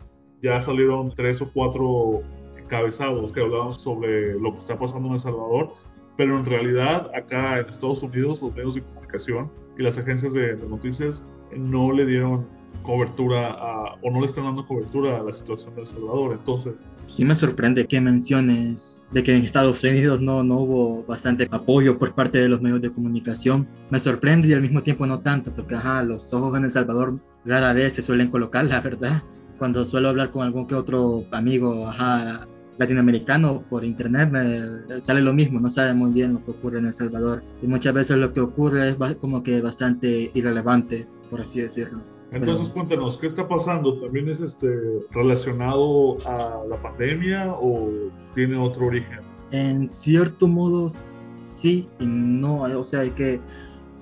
ya 0.42 0.58
salieron 0.58 1.14
tres 1.14 1.42
o 1.42 1.50
cuatro 1.52 2.22
encabezados 2.56 3.30
que 3.32 3.40
hablaban 3.40 3.74
sobre 3.74 4.32
lo 4.40 4.52
que 4.52 4.58
está 4.58 4.78
pasando 4.78 5.08
en 5.08 5.14
El 5.14 5.20
Salvador. 5.20 5.74
Pero 6.16 6.38
en 6.38 6.46
realidad 6.46 7.10
acá 7.14 7.58
en 7.58 7.66
Estados 7.66 8.02
Unidos 8.02 8.40
los 8.40 8.54
medios 8.54 8.76
de 8.76 8.82
comunicación 8.82 9.50
y 9.76 9.82
las 9.82 9.98
agencias 9.98 10.32
de, 10.32 10.56
de 10.56 10.66
noticias 10.66 11.22
no 11.54 11.92
le 11.92 12.06
dieron 12.06 12.46
cobertura 12.82 13.50
a, 13.52 13.94
o 14.02 14.10
no 14.10 14.20
le 14.20 14.26
están 14.26 14.44
dando 14.44 14.66
cobertura 14.66 15.18
a 15.18 15.22
la 15.22 15.32
situación 15.32 15.74
de 15.74 15.82
El 15.82 15.86
Salvador. 15.86 16.32
Entonces, 16.32 16.74
sí 17.06 17.24
me 17.24 17.34
sorprende 17.34 17.86
que 17.86 18.00
menciones 18.00 19.06
de 19.10 19.22
que 19.22 19.36
en 19.36 19.44
Estados 19.44 19.82
Unidos 19.84 20.20
no, 20.20 20.42
no 20.42 20.58
hubo 20.58 21.04
bastante 21.04 21.48
apoyo 21.50 21.98
por 21.98 22.14
parte 22.14 22.38
de 22.38 22.48
los 22.48 22.60
medios 22.60 22.82
de 22.82 22.92
comunicación. 22.92 23.68
Me 23.90 24.00
sorprende 24.00 24.48
y 24.48 24.52
al 24.52 24.62
mismo 24.62 24.82
tiempo 24.82 25.06
no 25.06 25.20
tanto, 25.20 25.52
porque 25.52 25.74
ajá, 25.74 26.02
los 26.02 26.32
ojos 26.32 26.56
en 26.56 26.64
El 26.64 26.72
Salvador 26.72 27.18
rara 27.44 27.72
vez 27.72 27.94
se 27.94 28.02
suelen 28.02 28.30
colocar, 28.30 28.64
la 28.64 28.80
verdad. 28.80 29.22
Cuando 29.58 29.84
suelo 29.84 30.08
hablar 30.08 30.30
con 30.30 30.42
algún 30.42 30.66
que 30.66 30.74
otro 30.74 31.24
amigo 31.30 31.88
ajá, 31.88 32.46
latinoamericano 32.78 33.62
por 33.70 33.84
internet 33.84 34.28
me 34.30 35.00
sale 35.00 35.20
lo 35.20 35.32
mismo, 35.32 35.60
no 35.60 35.70
sabe 35.70 35.94
muy 35.94 36.10
bien 36.12 36.34
lo 36.34 36.44
que 36.44 36.50
ocurre 36.50 36.78
en 36.78 36.86
El 36.86 36.94
Salvador. 36.94 37.42
Y 37.62 37.66
muchas 37.66 37.94
veces 37.94 38.16
lo 38.16 38.32
que 38.32 38.40
ocurre 38.40 38.90
es 38.90 38.96
como 39.20 39.42
que 39.42 39.60
bastante 39.60 40.30
irrelevante, 40.34 41.06
por 41.30 41.40
así 41.40 41.60
decirlo. 41.60 42.13
Entonces 42.34 42.68
cuéntanos, 42.70 43.16
¿qué 43.16 43.26
está 43.26 43.46
pasando? 43.46 44.00
¿También 44.00 44.28
es 44.28 44.40
este, 44.40 44.68
relacionado 45.12 46.18
a 46.26 46.64
la 46.68 46.82
pandemia 46.82 47.52
o 47.52 47.90
tiene 48.34 48.56
otro 48.56 48.86
origen? 48.86 49.20
En 49.52 49.86
cierto 49.86 50.48
modo 50.48 50.88
sí 50.88 51.88
y 52.00 52.06
no, 52.06 52.62
o 52.62 52.84
sea 52.84 53.08
que 53.08 53.40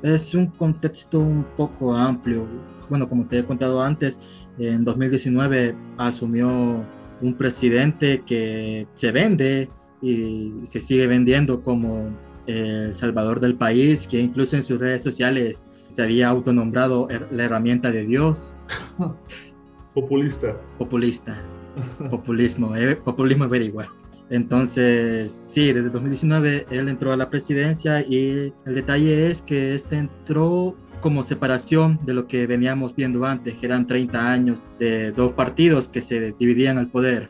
es 0.02 0.34
un 0.34 0.46
contexto 0.46 1.18
un 1.20 1.44
poco 1.56 1.94
amplio. 1.94 2.46
Bueno, 2.88 3.08
como 3.08 3.26
te 3.26 3.38
he 3.38 3.44
contado 3.44 3.82
antes, 3.82 4.18
en 4.58 4.84
2019 4.84 5.74
asumió 5.98 6.84
un 7.20 7.34
presidente 7.34 8.22
que 8.26 8.86
se 8.94 9.12
vende 9.12 9.68
y 10.00 10.52
se 10.64 10.80
sigue 10.80 11.06
vendiendo 11.06 11.62
como 11.62 12.10
el 12.46 12.96
salvador 12.96 13.40
del 13.40 13.54
país, 13.54 14.06
que 14.06 14.20
incluso 14.20 14.56
en 14.56 14.62
sus 14.62 14.80
redes 14.80 15.02
sociales 15.02 15.66
se 15.88 16.02
había 16.02 16.28
autonombrado 16.28 17.08
la 17.30 17.44
herramienta 17.44 17.90
de 17.90 18.04
Dios. 18.04 18.54
Populista. 19.94 20.56
Populista. 20.78 21.36
Populismo, 22.10 22.76
eh, 22.76 22.96
populismo 22.96 23.44
averiguar. 23.44 23.88
Entonces, 24.30 25.30
sí, 25.30 25.72
desde 25.72 25.90
2019 25.90 26.66
él 26.70 26.88
entró 26.88 27.12
a 27.12 27.16
la 27.16 27.28
presidencia 27.28 28.00
y 28.00 28.52
el 28.64 28.74
detalle 28.74 29.26
es 29.26 29.42
que 29.42 29.74
este 29.74 29.98
entró 29.98 30.74
como 31.02 31.22
separación 31.22 31.98
de 32.06 32.14
lo 32.14 32.26
que 32.26 32.46
veníamos 32.46 32.94
viendo 32.96 33.26
antes, 33.26 33.54
que 33.58 33.66
eran 33.66 33.86
30 33.86 34.32
años 34.32 34.62
de 34.78 35.12
dos 35.12 35.32
partidos 35.32 35.88
que 35.88 36.00
se 36.00 36.32
dividían 36.38 36.78
el 36.78 36.88
poder. 36.88 37.28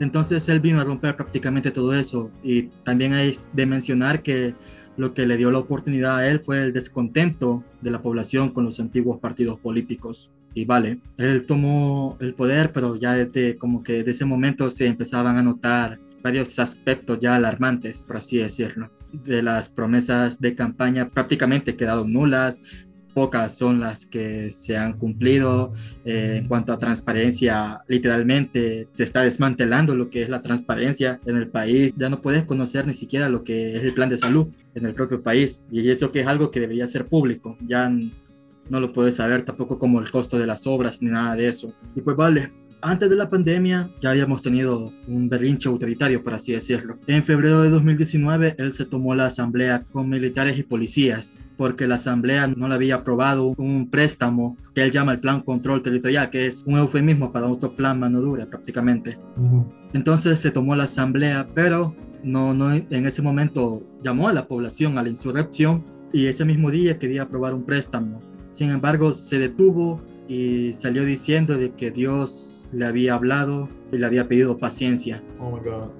Entonces 0.00 0.48
él 0.48 0.60
vino 0.60 0.80
a 0.80 0.84
romper 0.84 1.16
prácticamente 1.16 1.70
todo 1.70 1.94
eso 1.94 2.30
y 2.42 2.64
también 2.84 3.14
hay 3.14 3.34
de 3.52 3.66
mencionar 3.66 4.22
que 4.22 4.54
lo 4.96 5.14
que 5.14 5.26
le 5.26 5.36
dio 5.36 5.50
la 5.50 5.58
oportunidad 5.58 6.18
a 6.18 6.28
él 6.28 6.40
fue 6.40 6.62
el 6.62 6.72
descontento 6.72 7.64
de 7.80 7.90
la 7.90 8.02
población 8.02 8.50
con 8.50 8.64
los 8.64 8.80
antiguos 8.80 9.20
partidos 9.20 9.58
políticos. 9.58 10.30
Y 10.54 10.64
vale, 10.64 11.00
él 11.18 11.44
tomó 11.44 12.16
el 12.20 12.34
poder, 12.34 12.72
pero 12.72 12.96
ya 12.96 13.12
desde 13.12 13.56
como 13.56 13.82
que 13.82 14.02
de 14.02 14.10
ese 14.10 14.24
momento 14.24 14.70
se 14.70 14.86
empezaban 14.86 15.36
a 15.36 15.42
notar 15.42 15.98
varios 16.22 16.58
aspectos 16.58 17.18
ya 17.18 17.36
alarmantes, 17.36 18.02
por 18.02 18.16
así 18.16 18.38
decirlo. 18.38 18.90
De 19.12 19.42
las 19.42 19.68
promesas 19.68 20.40
de 20.40 20.54
campaña 20.54 21.10
prácticamente 21.10 21.76
quedaron 21.76 22.12
nulas, 22.12 22.62
pocas 23.16 23.56
son 23.56 23.80
las 23.80 24.04
que 24.04 24.50
se 24.50 24.76
han 24.76 24.98
cumplido. 24.98 25.72
Eh, 26.04 26.40
en 26.40 26.48
cuanto 26.48 26.70
a 26.74 26.78
transparencia, 26.78 27.80
literalmente 27.88 28.88
se 28.92 29.04
está 29.04 29.22
desmantelando 29.22 29.96
lo 29.96 30.10
que 30.10 30.20
es 30.22 30.28
la 30.28 30.42
transparencia 30.42 31.18
en 31.24 31.36
el 31.38 31.48
país. 31.48 31.94
Ya 31.96 32.10
no 32.10 32.20
puedes 32.20 32.44
conocer 32.44 32.86
ni 32.86 32.92
siquiera 32.92 33.30
lo 33.30 33.42
que 33.42 33.74
es 33.74 33.84
el 33.84 33.94
plan 33.94 34.10
de 34.10 34.18
salud 34.18 34.48
en 34.74 34.84
el 34.84 34.92
propio 34.92 35.22
país. 35.22 35.62
Y 35.72 35.88
eso 35.88 36.12
que 36.12 36.20
es 36.20 36.26
algo 36.26 36.50
que 36.50 36.60
debería 36.60 36.86
ser 36.86 37.06
público. 37.06 37.56
Ya 37.66 37.88
no 37.88 38.80
lo 38.80 38.92
puedes 38.92 39.14
saber 39.14 39.46
tampoco 39.46 39.78
como 39.78 39.98
el 39.98 40.10
costo 40.10 40.38
de 40.38 40.46
las 40.46 40.66
obras 40.66 41.00
ni 41.00 41.08
nada 41.08 41.36
de 41.36 41.48
eso. 41.48 41.72
Y 41.94 42.02
pues 42.02 42.18
vale, 42.18 42.52
antes 42.80 43.10
de 43.10 43.16
la 43.16 43.28
pandemia 43.28 43.90
ya 44.00 44.10
habíamos 44.10 44.42
tenido 44.42 44.92
un 45.08 45.28
berrinche 45.28 45.68
autoritario, 45.68 46.22
por 46.22 46.34
así 46.34 46.52
decirlo. 46.52 46.98
En 47.06 47.24
febrero 47.24 47.62
de 47.62 47.70
2019, 47.70 48.56
él 48.58 48.72
se 48.72 48.84
tomó 48.84 49.14
la 49.14 49.26
asamblea 49.26 49.84
con 49.92 50.08
militares 50.08 50.58
y 50.58 50.62
policías, 50.62 51.38
porque 51.56 51.86
la 51.86 51.96
asamblea 51.96 52.46
no 52.46 52.68
le 52.68 52.74
había 52.74 52.96
aprobado 52.96 53.54
un 53.56 53.88
préstamo 53.90 54.56
que 54.74 54.82
él 54.82 54.90
llama 54.90 55.12
el 55.12 55.20
Plan 55.20 55.40
Control 55.40 55.82
Territorial, 55.82 56.30
que 56.30 56.46
es 56.46 56.62
un 56.66 56.76
eufemismo 56.76 57.32
para 57.32 57.46
otro 57.46 57.72
plan 57.72 57.98
mano 57.98 58.20
dura 58.20 58.46
prácticamente. 58.46 59.18
Entonces 59.92 60.38
se 60.38 60.50
tomó 60.50 60.74
la 60.74 60.84
asamblea, 60.84 61.48
pero 61.54 61.94
no, 62.22 62.54
no 62.54 62.72
en 62.74 63.06
ese 63.06 63.22
momento 63.22 63.82
llamó 64.02 64.28
a 64.28 64.32
la 64.32 64.46
población 64.46 64.98
a 64.98 65.02
la 65.02 65.08
insurrección 65.08 65.84
y 66.12 66.26
ese 66.26 66.44
mismo 66.44 66.70
día 66.70 66.98
quería 66.98 67.22
aprobar 67.22 67.54
un 67.54 67.64
préstamo. 67.64 68.20
Sin 68.50 68.70
embargo, 68.70 69.12
se 69.12 69.38
detuvo 69.38 70.00
y 70.28 70.72
salió 70.72 71.04
diciendo 71.04 71.56
de 71.56 71.72
que 71.72 71.90
Dios 71.90 72.55
le 72.72 72.86
había 72.86 73.14
hablado 73.14 73.68
y 73.92 73.98
le 73.98 74.06
había 74.06 74.28
pedido 74.28 74.58
paciencia. 74.58 75.22
Oh 75.40 75.50
my 75.50 75.60
God. 75.60 75.90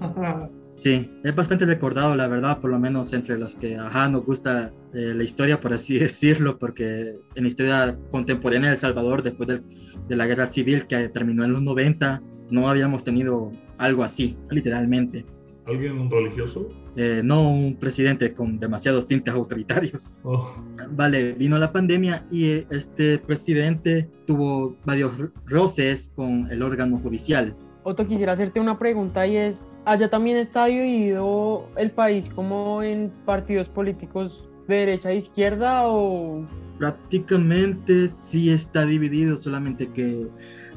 sí, 0.60 1.10
es 1.24 1.34
bastante 1.34 1.66
recordado, 1.66 2.14
la 2.14 2.28
verdad, 2.28 2.60
por 2.60 2.70
lo 2.70 2.78
menos 2.78 3.12
entre 3.12 3.38
los 3.38 3.54
que, 3.54 3.76
ajá, 3.76 4.08
nos 4.08 4.24
gusta 4.24 4.72
eh, 4.94 5.12
la 5.14 5.24
historia, 5.24 5.60
por 5.60 5.72
así 5.72 5.98
decirlo, 5.98 6.58
porque 6.58 7.16
en 7.34 7.42
la 7.42 7.48
historia 7.48 7.98
contemporánea 8.10 8.70
de 8.70 8.74
El 8.74 8.80
Salvador, 8.80 9.22
después 9.22 9.48
de, 9.48 9.62
de 10.08 10.16
la 10.16 10.26
guerra 10.26 10.46
civil 10.46 10.86
que 10.86 11.08
terminó 11.08 11.44
en 11.44 11.52
los 11.52 11.62
90, 11.62 12.22
no 12.50 12.68
habíamos 12.68 13.04
tenido 13.04 13.52
algo 13.76 14.04
así, 14.04 14.36
literalmente. 14.50 15.26
¿Alguien 15.68 16.10
religioso? 16.10 16.68
Eh, 16.96 17.20
no 17.22 17.50
un 17.50 17.76
presidente 17.76 18.32
con 18.32 18.58
demasiados 18.58 19.06
tintes 19.06 19.34
autoritarios. 19.34 20.16
Oh. 20.24 20.54
Vale, 20.90 21.32
vino 21.32 21.58
la 21.58 21.72
pandemia 21.72 22.26
y 22.30 22.66
este 22.70 23.18
presidente 23.18 24.10
tuvo 24.26 24.76
varios 24.84 25.12
roces 25.46 26.12
con 26.14 26.50
el 26.50 26.62
órgano 26.62 26.98
judicial. 26.98 27.56
Otto, 27.82 28.06
quisiera 28.06 28.32
hacerte 28.32 28.60
una 28.60 28.78
pregunta 28.78 29.26
y 29.26 29.36
es, 29.36 29.64
allá 29.86 30.10
también 30.10 30.36
está 30.36 30.66
dividido 30.66 31.68
el 31.76 31.90
país 31.90 32.28
como 32.34 32.82
en 32.82 33.10
partidos 33.24 33.68
políticos 33.68 34.48
de 34.66 34.76
derecha 34.76 35.10
e 35.10 35.16
izquierda 35.16 35.88
o 35.88 36.44
prácticamente 36.78 38.08
sí 38.08 38.50
está 38.50 38.86
dividido, 38.86 39.36
solamente 39.36 39.88
que 39.90 40.28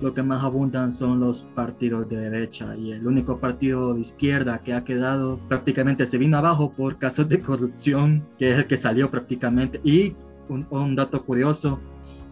lo 0.02 0.14
que 0.14 0.24
más 0.24 0.44
abundan 0.44 0.92
son 0.92 1.20
los 1.20 1.44
partidos 1.56 2.10
de 2.10 2.18
derecha 2.18 2.76
y 2.76 2.92
el 2.92 3.06
único 3.06 3.40
partido 3.40 3.94
de 3.94 4.02
izquierda 4.02 4.60
que 4.64 4.74
ha 4.74 4.84
quedado 4.84 5.40
prácticamente 5.48 6.06
se 6.06 6.18
vino 6.18 6.38
abajo 6.38 6.72
por 6.72 6.98
casos 6.98 7.30
de 7.30 7.40
corrupción, 7.42 8.26
que 8.38 8.50
es 8.50 8.58
el 8.58 8.66
que 8.66 8.78
salió 8.78 9.12
prácticamente. 9.12 9.80
Y 9.84 10.16
un, 10.50 10.66
un 10.72 10.96
dato 10.96 11.24
curioso 11.24 11.80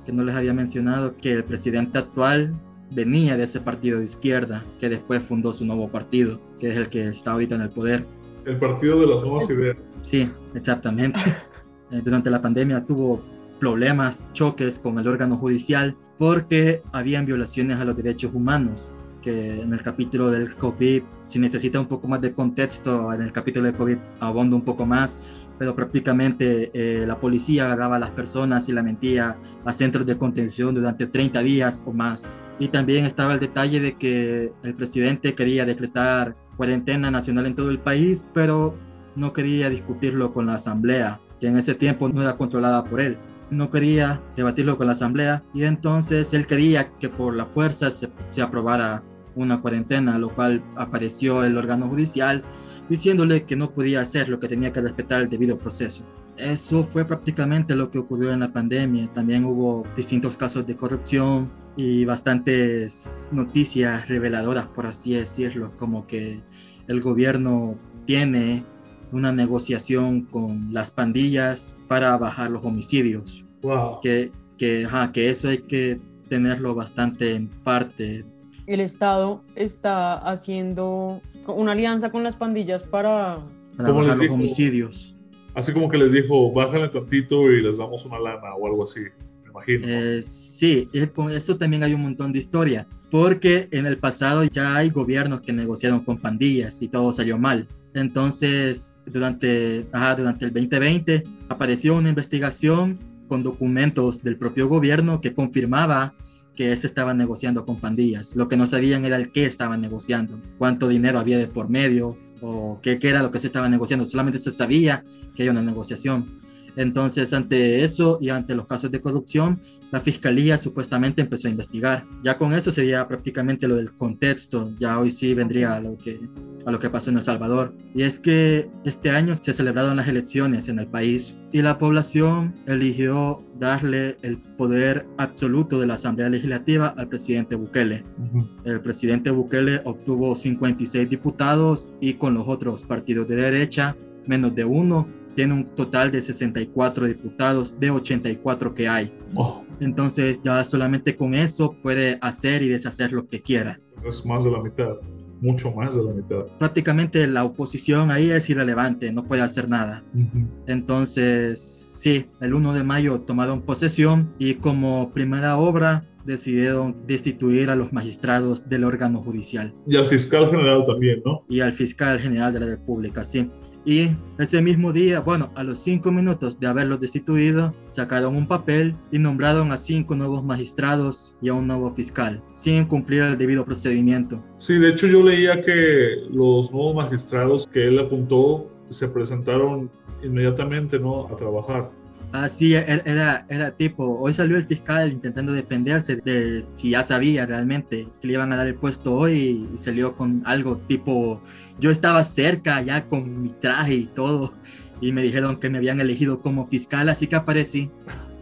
que 0.06 0.12
no 0.12 0.24
les 0.24 0.36
había 0.36 0.54
mencionado, 0.54 1.16
que 1.16 1.34
el 1.34 1.44
presidente 1.44 2.00
actual 2.00 2.54
venía 2.92 3.38
de 3.38 3.44
ese 3.44 3.60
partido 3.60 4.00
de 4.00 4.06
izquierda, 4.06 4.66
que 4.80 4.90
después 4.90 5.22
fundó 5.22 5.54
su 5.54 5.66
nuevo 5.66 5.90
partido, 5.90 6.40
que 6.60 6.72
es 6.72 6.78
el 6.78 6.90
que 6.90 7.10
está 7.10 7.32
ahorita 7.32 7.56
en 7.56 7.62
el 7.62 7.70
poder. 7.70 8.06
El 8.46 8.58
partido 8.58 9.00
de 9.00 9.08
las 9.08 9.22
nuevas 9.22 9.50
ideas. 9.50 9.78
Sí, 10.02 10.30
exactamente. 10.54 11.20
Eh, 11.92 12.04
durante 12.06 12.30
la 12.30 12.40
pandemia 12.40 12.86
tuvo 12.86 13.20
problemas, 13.60 14.30
choques 14.34 14.80
con 14.80 14.98
el 14.98 15.08
órgano 15.08 15.38
judicial, 15.38 15.96
porque 16.18 16.82
habían 16.92 17.25
violaciones 17.25 17.78
a 17.78 17.86
los 17.86 17.96
derechos 17.96 18.34
humanos, 18.34 18.92
que 19.22 19.62
en 19.62 19.74
el 19.74 19.82
capítulo 19.82 20.32
del 20.32 20.56
COVID, 20.56 21.04
si 21.25 21.39
necesita 21.39 21.80
un 21.80 21.88
poco 21.88 22.08
más 22.08 22.22
de 22.22 22.34
contexto, 22.34 23.12
en 23.13 23.22
el 23.22 23.32
capítulo 23.32 23.66
del 23.66 23.75
COVID 23.75 23.98
abondo 24.20 24.56
un 24.56 24.63
poco 24.63 24.86
más, 24.86 25.20
pero 25.58 25.75
prácticamente 25.75 26.72
eh, 26.74 27.06
la 27.06 27.20
policía 27.20 27.66
agarraba 27.66 27.98
a 27.98 28.00
las 28.00 28.12
personas 28.12 28.70
y 28.70 28.72
la 28.72 28.82
mentía 28.82 29.36
a 29.66 29.74
centros 29.74 30.06
de 30.06 30.18
contención 30.18 30.74
durante 30.74 31.06
30 31.06 31.42
días 31.42 31.84
o 31.86 31.92
más. 31.92 32.38
Y 32.60 32.70
también 32.70 33.04
estaba 33.04 33.34
el 33.34 33.42
detalle 33.42 33.82
de 33.82 33.98
que 33.98 34.54
el 34.63 34.74
presidente 34.74 35.36
quería 35.36 35.66
decretar 35.66 36.36
cuarentena 36.56 37.12
nacional 37.12 37.46
en 37.46 37.56
todo 37.56 37.72
el 37.72 37.80
país, 37.80 38.25
pero 38.34 38.75
no 39.18 39.34
quería 39.34 39.70
discutirlo 39.70 40.34
con 40.34 40.46
la 40.46 40.56
asamblea, 40.56 41.20
que 41.42 41.48
en 41.48 41.58
ese 41.58 41.75
tiempo 41.75 42.08
no 42.08 42.22
era 42.22 42.36
controlada 42.36 42.86
por 42.86 43.01
él 43.01 43.18
no 43.51 43.70
quería 43.70 44.22
debatirlo 44.36 44.77
con 44.77 44.88
la 44.88 44.94
Asamblea 44.94 45.44
y 45.53 45.63
entonces 45.63 46.34
él 46.34 46.46
quería 46.46 46.91
que 47.00 47.10
por 47.10 47.36
la 47.36 47.46
fuerza 47.46 47.91
se, 47.91 48.10
se 48.29 48.41
aprobara 48.41 49.03
una 49.36 49.62
cuarentena, 49.62 50.18
lo 50.18 50.29
cual 50.29 50.63
apareció 50.75 51.44
el 51.44 51.58
órgano 51.58 51.88
judicial 51.88 52.44
diciéndole 52.89 53.44
que 53.44 53.56
no 53.56 53.72
podía 53.72 54.01
hacer 54.01 54.29
lo 54.29 54.39
que 54.39 54.48
tenía 54.48 54.74
que 54.74 54.82
respetar 54.82 55.22
el 55.22 55.29
debido 55.29 55.58
proceso. 55.58 56.03
Eso 56.38 56.84
fue 56.84 57.06
prácticamente 57.06 57.75
lo 57.75 57.91
que 57.91 58.00
ocurrió 58.00 58.32
en 58.32 58.39
la 58.39 58.51
pandemia. 58.51 59.08
También 59.13 59.46
hubo 59.46 59.84
distintos 59.96 60.36
casos 60.36 60.65
de 60.65 60.75
corrupción 60.75 61.48
y 61.75 62.06
bastantes 62.06 63.29
noticias 63.32 64.08
reveladoras, 64.08 64.70
por 64.70 64.88
así 64.88 65.13
decirlo, 65.13 65.72
como 65.77 66.08
que 66.08 66.41
el 66.88 67.01
gobierno 67.01 67.77
tiene 68.06 68.63
una 69.12 69.32
negociación 69.32 70.22
con 70.22 70.74
las 70.74 70.91
pandillas 70.91 71.75
para 71.89 72.15
bajar 72.17 72.50
los 72.51 72.63
homicidios. 72.63 73.43
Wow. 73.62 74.00
Que, 74.01 74.31
que, 74.58 74.86
ajá, 74.86 75.12
que 75.12 75.29
eso 75.29 75.50
hay 75.50 75.58
que 75.58 76.00
tenerlo 76.29 76.74
bastante 76.75 77.34
en 77.36 77.50
parte. 77.50 78.24
el 78.67 78.79
Estado 78.79 79.41
está 79.55 80.13
haciendo 80.19 81.22
una 81.48 81.74
alianza 81.74 82.12
con 82.12 82.24
las 82.24 82.38
pandillas 82.38 82.84
para... 82.84 83.39
Para 83.75 83.89
¿Cómo 83.89 84.01
bajar 84.01 84.15
los 84.15 84.19
dijo? 84.19 84.34
homicidios. 84.36 85.15
Así 85.55 85.74
como 85.74 85.89
que 85.89 85.98
les 85.98 86.12
dijo, 86.12 86.51
bájale 86.53 86.89
tantito 86.89 87.51
y 87.51 87.62
les 87.62 87.77
damos 87.77 88.05
una 88.05 88.19
lana 88.19 88.53
o 88.55 88.67
algo 88.67 88.84
así, 88.84 89.00
me 89.43 89.50
imagino. 89.50 89.88
Eh, 89.88 90.22
sí, 90.22 90.88
con 91.15 91.31
eso 91.31 91.58
también 91.58 91.84
hay 91.84 91.93
un 91.96 92.01
montón 92.01 92.31
de 92.31 92.39
historia, 92.39 92.88
porque 93.10 93.67
en 93.72 93.88
el 93.88 93.98
pasado 93.98 94.43
ya 94.43 94.75
hay 94.75 94.91
gobiernos 94.91 95.41
que 95.41 95.51
negociaron 95.51 96.01
con 96.01 96.19
pandillas 96.19 96.81
y 96.84 96.88
todo 96.88 97.12
salió 97.12 97.39
mal. 97.39 97.67
Entonces, 97.96 98.96
durante, 99.12 99.88
ajá, 99.92 100.16
durante 100.16 100.46
el 100.46 100.54
2020 100.54 101.24
apareció 101.50 101.96
una 101.96 102.10
investigación 102.10 103.00
con 103.28 103.43
documentos 103.43 104.22
del 104.24 104.38
propio 104.38 104.67
gobierno 104.67 105.22
que 105.22 105.34
confirmaba 105.34 106.15
que 106.56 106.76
se 106.76 106.88
estaba 106.88 107.13
negociando 107.13 107.65
con 107.65 107.80
pandillas. 107.80 108.36
Lo 108.36 108.50
que 108.50 108.58
no 108.58 108.67
sabían 108.67 109.06
era 109.06 109.15
el 109.15 109.32
qué 109.32 109.45
estaban 109.45 109.80
negociando, 109.80 110.41
cuánto 110.58 110.89
dinero 110.89 111.17
había 111.17 111.38
de 111.38 111.48
por 111.48 111.69
medio 111.69 112.17
o 112.41 112.80
qué, 112.82 113.00
qué 113.00 113.10
era 113.10 113.24
lo 113.24 113.32
que 113.32 113.39
se 113.39 113.48
estaba 113.48 113.69
negociando. 113.69 114.06
Solamente 114.06 114.39
se 114.39 114.52
sabía 114.52 115.06
que 115.36 115.43
hay 115.43 115.50
una 115.50 115.62
negociación. 115.62 116.41
Entonces, 116.80 117.34
ante 117.34 117.84
eso 117.84 118.18
y 118.22 118.30
ante 118.30 118.56
los 118.56 118.65
casos 118.65 118.89
de 118.89 119.02
corrupción, 119.02 119.60
la 119.92 120.00
fiscalía 120.00 120.58
supuestamente 120.58 121.22
empezó 121.22 121.50
a 121.50 121.52
investigar. 121.52 122.06
Ya 122.24 122.38
con 122.38 122.54
eso 122.54 122.72
sería 122.72 123.06
prácticamente 123.06 123.68
lo 123.68 123.76
del 123.76 123.92
contexto. 123.92 124.72
Ya 124.80 124.98
hoy 124.98 125.12
sí 125.12 125.34
vendría 125.34 125.76
a 125.76 125.82
lo 125.82 125.98
que, 125.98 126.22
a 126.65 126.72
lo 126.72 126.80
que 126.80 126.89
pasó 126.89 127.10
en 127.10 127.18
El 127.18 127.24
Salvador. 127.24 127.76
Y 127.94 128.04
es 128.04 128.22
que 128.22 128.70
este 128.86 129.10
año 129.10 129.36
se 129.36 129.52
celebraron 129.52 129.98
las 129.98 130.08
elecciones 130.08 130.70
en 130.70 130.80
el 130.80 130.88
país 130.88 131.36
y 131.52 131.62
la 131.62 131.78
población 131.78 132.56
eligió 132.65 133.44
darle 133.60 134.15
el 134.22 134.38
poder 134.38 135.06
absoluto 135.18 135.82
de 135.82 135.88
la 135.88 135.96
Asamblea 135.96 136.30
Legislativa 136.30 136.94
al 136.96 137.10
presidente 137.10 137.56
Bukele. 137.56 138.06
Ujú. 138.20 138.48
El 138.63 138.80
presidente 138.80 139.32
Bukele 139.32 139.82
obtuvo 139.84 140.34
56 140.34 141.10
diputados 141.10 141.89
y 142.00 142.13
con 142.13 142.36
los 142.36 142.48
otros 142.48 142.84
partidos 142.84 143.28
de 143.28 143.36
derecha, 143.36 143.98
menos 144.26 144.56
de 144.56 144.63
uno, 144.63 145.18
tiene 145.39 145.54
un 145.54 145.63
total 145.73 146.12
de 146.12 146.21
64 146.21 147.06
diputados 147.08 147.80
de 147.80 147.89
84 147.89 148.73
que 148.73 148.89
hay. 148.89 149.10
Oh, 149.36 149.63
Entonces 149.80 150.41
ya 150.43 150.65
solamente 150.65 151.15
con 151.15 151.34
eso 151.34 151.78
puede 151.82 152.17
hacer 152.19 152.62
y 152.62 152.67
deshacer 152.67 153.13
lo 153.13 153.25
que 153.25 153.41
quiera. 153.41 153.80
es 154.06 154.25
más 154.25 154.43
de 154.43 154.52
la 154.52 154.62
mitad, 154.62 154.95
mucho 155.39 155.71
más 155.71 155.95
de 155.95 156.04
la 156.04 156.12
mitad. 156.12 156.45
Prácticamente 156.58 157.25
la 157.25 157.45
oposición 157.45 158.12
ahí 158.12 158.30
es 158.32 158.49
irrelevante, 158.49 159.13
no 159.13 159.23
puede 159.23 159.41
hacer 159.41 159.69
nada. 159.69 160.04
Ujú. 160.13 160.45
Entonces, 160.67 161.62
sí, 162.02 162.25
el 162.41 162.54
1 162.54 162.73
de 162.73 162.84
mayo 162.84 163.21
tomaron 163.21 163.62
posesión 163.62 164.34
y 164.39 164.56
como 164.56 165.13
primera 165.13 165.56
obra 165.56 166.04
decidieron 166.25 166.97
destituir 167.08 167.69
a 167.69 167.78
los 167.78 167.93
magistrados 167.93 168.67
del 168.67 168.84
órgano 168.84 169.21
judicial 169.23 169.73
Y 169.88 169.95
al 169.95 170.06
fiscal 170.08 170.49
general 170.52 170.84
también, 170.86 171.21
¿no? 171.25 171.45
y 171.47 171.62
al 171.62 171.71
fiscal 171.71 172.19
general 172.19 172.52
de 172.52 172.60
la 172.60 172.65
República, 172.65 173.23
sí. 173.23 173.49
Y 173.86 174.10
ese 174.38 174.62
mismo 174.62 174.92
día, 174.92 175.22
bueno, 175.22 175.52
a 175.56 175.63
los 175.63 175.80
cinco 175.80 176.12
minutos 176.12 176.60
de 176.60 176.68
haberlos 176.68 177.00
destituido, 177.00 177.74
sacaron 177.86 178.36
un 178.36 178.48
papel 178.48 178.96
y 179.12 179.20
nombraron 179.20 179.72
a 179.72 179.78
cinco 179.78 180.15
nuevos 180.15 180.44
magistrados 180.44 181.36
y 181.42 181.50
a 181.50 181.54
un 181.54 181.68
nuevo 181.68 181.89
fiscal, 181.92 182.44
sin 182.52 182.86
cumplir 182.86 183.22
el 183.22 183.38
debido 183.38 183.65
procedimiento. 183.65 184.44
Sí, 184.60 184.78
de 184.78 184.89
hecho 184.89 185.08
yo 185.08 185.24
leía 185.24 185.63
que 185.63 186.28
los 186.30 186.72
nuevos 186.72 186.96
magistrados 186.96 187.68
que 187.68 187.88
él 187.88 188.00
apuntó 188.00 188.70
se 188.89 189.08
presentaron 189.08 189.89
inmediatamente, 190.24 191.00
¿no? 191.00 191.28
A 191.28 191.36
trabajar. 191.36 191.92
Así 192.32 192.76
él 192.76 193.02
era, 193.06 193.46
era 193.50 193.72
tipo, 193.72 194.20
hoy 194.20 194.34
salió 194.34 194.58
el 194.58 194.68
fiscal 194.68 195.12
intentando 195.12 195.52
defenderse 195.52 196.18
de 196.18 196.63
si 196.74 196.92
ya 196.92 197.02
sabía 197.02 197.48
realmente 197.48 198.08
que 198.22 198.28
le 198.28 198.34
iban 198.34 198.54
a 198.54 198.58
dar 198.58 198.68
el 198.68 198.76
puesto 198.76 199.15
hoy 199.15 199.68
y 199.74 199.78
salió 199.80 200.15
con 200.15 200.44
algo 200.46 200.78
tipo, 200.78 201.42
yo 201.80 201.89
estaba 201.89 202.24
cerca 202.24 202.82
ya 202.84 203.08
con 203.08 203.42
mi 203.42 203.50
traje 203.50 203.96
y 203.96 204.06
todo 204.06 204.54
y 205.02 205.12
me 205.12 205.24
dijeron 205.24 205.60
que 205.60 205.70
me 205.70 205.80
habían 205.80 206.00
elegido 206.00 206.42
como 206.42 206.68
fiscal, 206.68 207.10
así 207.10 207.26
que 207.28 207.36
aparecí. 207.36 207.89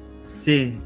Sí, 0.03 0.77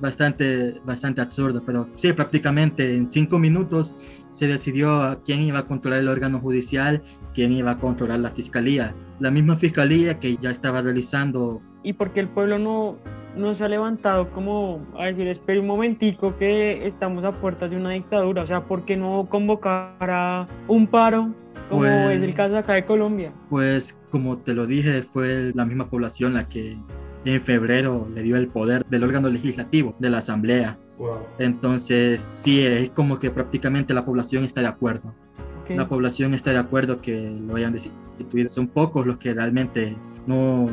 bastante, 0.00 0.80
bastante 0.84 1.20
absurdo, 1.20 1.62
pero 1.64 1.88
sí, 1.96 2.12
prácticamente 2.12 2.94
en 2.94 3.06
cinco 3.06 3.38
minutos 3.38 3.96
se 4.30 4.46
decidió 4.46 5.02
a 5.02 5.22
quién 5.22 5.42
iba 5.42 5.60
a 5.60 5.66
controlar 5.66 6.00
el 6.00 6.08
órgano 6.08 6.40
judicial, 6.40 7.02
quién 7.34 7.52
iba 7.52 7.72
a 7.72 7.78
controlar 7.78 8.20
la 8.20 8.30
fiscalía. 8.30 8.94
La 9.18 9.30
misma 9.30 9.56
fiscalía 9.56 10.18
que 10.18 10.36
ya 10.36 10.50
estaba 10.50 10.82
realizando 10.82 11.62
Y 11.88 11.94
porque 11.94 12.20
el 12.20 12.28
pueblo 12.28 12.58
no, 12.58 12.98
no 13.34 13.54
se 13.54 13.64
ha 13.64 13.68
levantado 13.70 14.28
como 14.28 14.86
a 14.98 15.06
decir, 15.06 15.26
espere 15.26 15.58
un 15.60 15.66
momentico 15.66 16.36
que 16.36 16.86
estamos 16.86 17.24
a 17.24 17.32
puertas 17.32 17.70
de 17.70 17.78
una 17.78 17.92
dictadura. 17.92 18.42
O 18.42 18.46
sea, 18.46 18.64
¿por 18.64 18.84
qué 18.84 18.98
no 18.98 19.26
convocar 19.30 19.94
a 20.02 20.46
un 20.66 20.86
paro 20.86 21.30
como 21.70 21.80
Pues- 21.80 22.16
es 22.16 22.22
el 22.22 22.34
caso 22.34 22.58
acá 22.58 22.74
de 22.74 22.84
Colombia? 22.84 23.32
Pues 23.48 23.96
como 24.10 24.36
te 24.36 24.52
lo 24.52 24.66
dije, 24.66 25.02
fue 25.02 25.50
la 25.54 25.64
misma 25.64 25.86
población 25.86 26.34
la 26.34 26.46
que 26.46 26.76
en 27.24 27.40
febrero 27.40 28.06
le 28.14 28.20
dio 28.20 28.36
el 28.36 28.48
poder 28.48 28.84
del 28.84 29.02
órgano 29.04 29.30
legislativo, 29.30 29.94
de 29.98 30.10
la 30.10 30.18
asamblea. 30.18 30.78
Wow. 30.98 31.20
Entonces 31.38 32.20
sí, 32.20 32.66
es 32.66 32.90
como 32.90 33.18
que 33.18 33.30
prácticamente 33.30 33.94
la 33.94 34.04
población 34.04 34.44
está 34.44 34.60
de 34.60 34.66
acuerdo. 34.66 35.14
Ok. 35.62 35.70
La 35.70 35.88
población 35.88 36.34
está 36.34 36.50
de 36.50 36.58
acuerdo 36.58 36.98
que 36.98 37.34
lo 37.46 37.56
hayan 37.56 37.72
destituido. 37.72 38.50
Son 38.50 38.68
pocos 38.68 39.06
los 39.06 39.16
que 39.16 39.32
realmente 39.32 39.96
no 40.26 40.68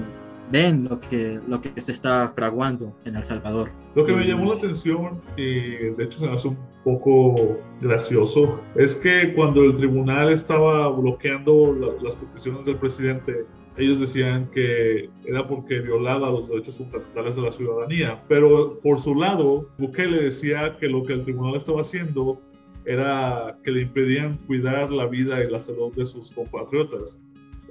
ven 0.52 0.86
lo 0.90 1.00
que, 1.00 1.40
lo 1.48 1.62
que 1.62 1.80
se 1.82 1.92
está 1.92 2.32
fraguando 2.36 2.96
en 3.06 3.16
El 3.16 3.24
Salvador. 3.24 3.70
Lo 3.96 4.06
que 4.06 4.14
me 4.14 4.26
llamó 4.26 4.46
la 4.50 4.56
atención, 4.56 5.20
y 5.38 5.70
de 5.96 6.04
hecho 6.04 6.20
se 6.20 6.26
me 6.28 6.32
hace 6.34 6.48
un 6.50 6.58
poco 6.84 7.58
gracioso, 7.82 8.60
es 8.76 8.96
que 8.96 9.34
cuando 9.34 9.64
el 9.64 9.74
tribunal 9.74 10.30
estaba 10.30 10.90
bloqueando 10.90 11.74
la- 11.74 12.02
las 12.04 12.16
peticiones 12.16 12.66
del 12.66 12.76
presidente, 12.76 13.46
ellos 13.78 14.00
decían 14.00 14.50
que 14.52 15.10
era 15.26 15.46
porque 15.48 15.80
violaba 15.82 16.30
los 16.30 16.48
derechos 16.48 16.78
fundamentales 16.78 17.36
de 17.36 17.42
la 17.42 17.52
ciudadanía. 17.52 18.24
Pero 18.30 18.80
por 18.82 19.00
su 19.00 19.16
lado, 19.16 19.70
Bukele 19.78 20.22
decía 20.24 20.78
que 20.80 20.88
lo 20.88 21.04
que 21.04 21.14
el 21.14 21.24
tribunal 21.24 21.56
estaba 21.56 21.82
haciendo 21.82 22.40
era 22.86 23.58
que 23.64 23.72
le 23.72 23.82
impedían 23.82 24.38
cuidar 24.46 24.92
la 24.92 25.08
vida 25.08 25.44
y 25.44 25.50
la 25.50 25.60
salud 25.60 25.92
de 25.96 26.06
sus 26.06 26.32
compatriotas. 26.32 27.20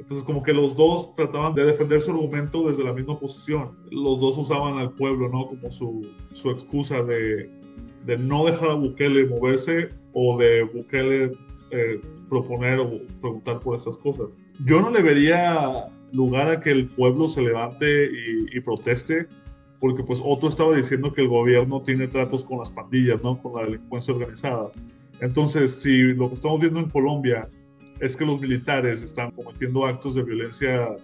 Entonces 0.05 0.23
como 0.27 0.43
que 0.43 0.53
los 0.53 0.77
dos 0.77 1.15
trataban 1.15 1.55
de 1.55 1.65
defender 1.65 1.99
su 2.03 2.11
argumento 2.11 2.69
desde 2.69 2.85
la 2.85 2.93
misma 2.93 3.19
posición. 3.19 3.71
Los 3.91 4.21
dos 4.21 4.37
usaban 4.37 4.77
al 4.77 4.93
pueblo, 4.93 5.31
¿no? 5.31 5.47
Como 5.47 5.73
su, 5.73 6.07
su 6.35 6.51
excusa 6.51 7.03
de, 7.03 7.49
de 8.05 8.19
no 8.19 8.45
dejar 8.45 8.69
a 8.69 8.75
Bukele 8.75 9.25
moverse 9.25 9.89
o 10.13 10.37
de 10.37 10.63
Bukele 10.65 11.33
eh, 11.71 12.03
proponer 12.29 12.81
o 12.81 13.01
preguntar 13.23 13.61
por 13.61 13.77
estas 13.77 13.97
cosas. 13.97 14.37
Yo 14.67 14.83
no 14.83 14.91
le 14.91 15.01
vería 15.01 15.89
lugar 16.13 16.49
a 16.49 16.61
que 16.61 16.71
el 16.71 16.87
pueblo 16.91 17.27
se 17.27 17.41
levante 17.41 18.05
y, 18.05 18.59
y, 18.59 18.61
proteste, 18.61 19.27
porque 19.81 20.03
pues 20.03 20.21
Otto 20.23 20.49
estaba 20.49 20.77
diciendo 20.77 21.15
que 21.15 21.23
el 21.23 21.29
gobierno 21.29 21.81
tiene 21.81 22.09
tratos 22.09 22.45
con 22.45 22.59
las 22.59 22.71
pandillas, 22.71 23.23
¿no? 23.23 23.41
Con 23.41 23.55
la 23.55 23.65
delincuencia 23.65 24.13
organizada. 24.13 24.71
Entonces, 25.23 25.81
si 25.81 25.97
lo 26.13 26.29
que 26.29 26.35
estamos 26.35 26.61
viendo 26.61 26.81
en 26.81 26.91
Colombia 26.91 27.49
es 28.05 28.19
que 28.19 28.27
los 28.27 28.39
militares 28.39 29.01
están 29.01 29.31
cometiendo 29.31 29.87
actos 29.87 30.15
de 30.15 30.23
violencia 30.23 30.95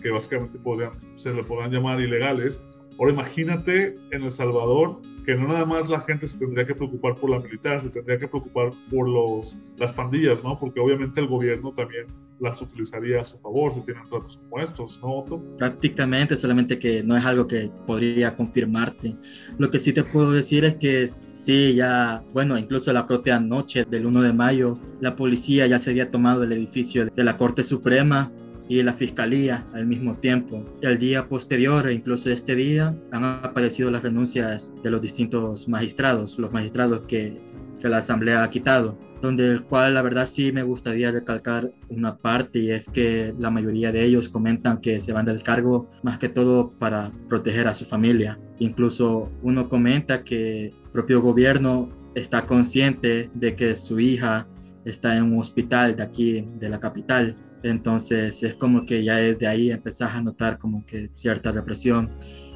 que 0.00 0.10
básicamente 0.10 0.58
podrían, 0.58 0.92
se 1.16 1.32
le 1.32 1.42
podrán 1.44 1.70
llamar 1.70 2.00
ilegales, 2.00 2.62
ahora 2.98 3.12
imagínate 3.12 3.96
en 4.10 4.22
El 4.22 4.32
Salvador 4.32 5.00
que 5.24 5.34
no 5.34 5.48
nada 5.48 5.64
más 5.64 5.88
la 5.88 6.00
gente 6.02 6.28
se 6.28 6.38
tendría 6.38 6.66
que 6.66 6.74
preocupar 6.74 7.14
por 7.16 7.30
la 7.30 7.38
militar, 7.38 7.82
se 7.82 7.88
tendría 7.88 8.18
que 8.18 8.28
preocupar 8.28 8.70
por 8.90 9.08
los, 9.08 9.56
las 9.78 9.92
pandillas, 9.92 10.44
¿no? 10.44 10.58
Porque 10.58 10.80
obviamente 10.80 11.20
el 11.20 11.26
gobierno 11.26 11.72
también 11.72 12.06
las 12.40 12.60
utilizaría 12.60 13.20
a 13.20 13.24
su 13.24 13.38
favor 13.38 13.72
si 13.72 13.80
tienen 13.80 14.04
tratos 14.04 14.36
como 14.36 14.62
estos, 14.62 15.00
¿no, 15.00 15.20
Otto? 15.20 15.42
Prácticamente, 15.56 16.36
solamente 16.36 16.78
que 16.78 17.02
no 17.02 17.16
es 17.16 17.24
algo 17.24 17.46
que 17.46 17.70
podría 17.86 18.36
confirmarte. 18.36 19.14
Lo 19.56 19.70
que 19.70 19.80
sí 19.80 19.92
te 19.92 20.04
puedo 20.04 20.32
decir 20.32 20.64
es 20.64 20.74
que 20.74 21.06
sí, 21.06 21.74
ya, 21.74 22.22
bueno, 22.32 22.58
incluso 22.58 22.92
la 22.92 23.06
propia 23.06 23.40
noche 23.40 23.84
del 23.84 24.06
1 24.06 24.22
de 24.22 24.32
mayo, 24.32 24.78
la 25.00 25.16
policía 25.16 25.66
ya 25.66 25.78
se 25.78 25.90
había 25.90 26.10
tomado 26.10 26.42
el 26.42 26.52
edificio 26.52 27.06
de 27.06 27.24
la 27.24 27.38
Corte 27.38 27.62
Suprema 27.62 28.30
y 28.68 28.82
la 28.82 28.94
fiscalía 28.94 29.66
al 29.72 29.86
mismo 29.86 30.16
tiempo. 30.16 30.64
El 30.80 30.98
día 30.98 31.28
posterior, 31.28 31.86
e 31.86 31.92
incluso 31.92 32.30
este 32.30 32.54
día, 32.54 32.94
han 33.10 33.24
aparecido 33.24 33.90
las 33.90 34.02
renuncias 34.02 34.70
de 34.82 34.90
los 34.90 35.00
distintos 35.02 35.68
magistrados, 35.68 36.38
los 36.38 36.52
magistrados 36.52 37.02
que, 37.02 37.36
que 37.80 37.88
la 37.88 37.98
Asamblea 37.98 38.42
ha 38.42 38.50
quitado, 38.50 38.98
donde 39.20 39.50
el 39.50 39.62
cual 39.62 39.94
la 39.94 40.02
verdad 40.02 40.26
sí 40.26 40.52
me 40.52 40.62
gustaría 40.62 41.10
recalcar 41.10 41.72
una 41.88 42.16
parte 42.16 42.58
y 42.58 42.70
es 42.70 42.88
que 42.88 43.34
la 43.38 43.50
mayoría 43.50 43.90
de 43.92 44.04
ellos 44.04 44.28
comentan 44.28 44.80
que 44.80 45.00
se 45.00 45.12
van 45.12 45.26
del 45.26 45.42
cargo 45.42 45.90
más 46.02 46.18
que 46.18 46.28
todo 46.28 46.72
para 46.78 47.10
proteger 47.28 47.68
a 47.68 47.74
su 47.74 47.84
familia. 47.84 48.38
Incluso 48.58 49.30
uno 49.42 49.68
comenta 49.68 50.24
que 50.24 50.66
el 50.66 50.74
propio 50.92 51.20
gobierno 51.22 51.90
está 52.14 52.46
consciente 52.46 53.30
de 53.34 53.56
que 53.56 53.76
su 53.76 53.98
hija 53.98 54.46
está 54.84 55.16
en 55.16 55.24
un 55.24 55.38
hospital 55.38 55.96
de 55.96 56.02
aquí, 56.02 56.46
de 56.56 56.68
la 56.68 56.78
capital, 56.78 57.36
entonces 57.64 58.42
es 58.42 58.54
como 58.54 58.84
que 58.84 59.02
ya 59.02 59.16
desde 59.16 59.46
ahí 59.46 59.70
empezás 59.70 60.14
a 60.14 60.20
notar 60.20 60.58
como 60.58 60.84
que 60.86 61.10
cierta 61.14 61.50
represión. 61.50 62.10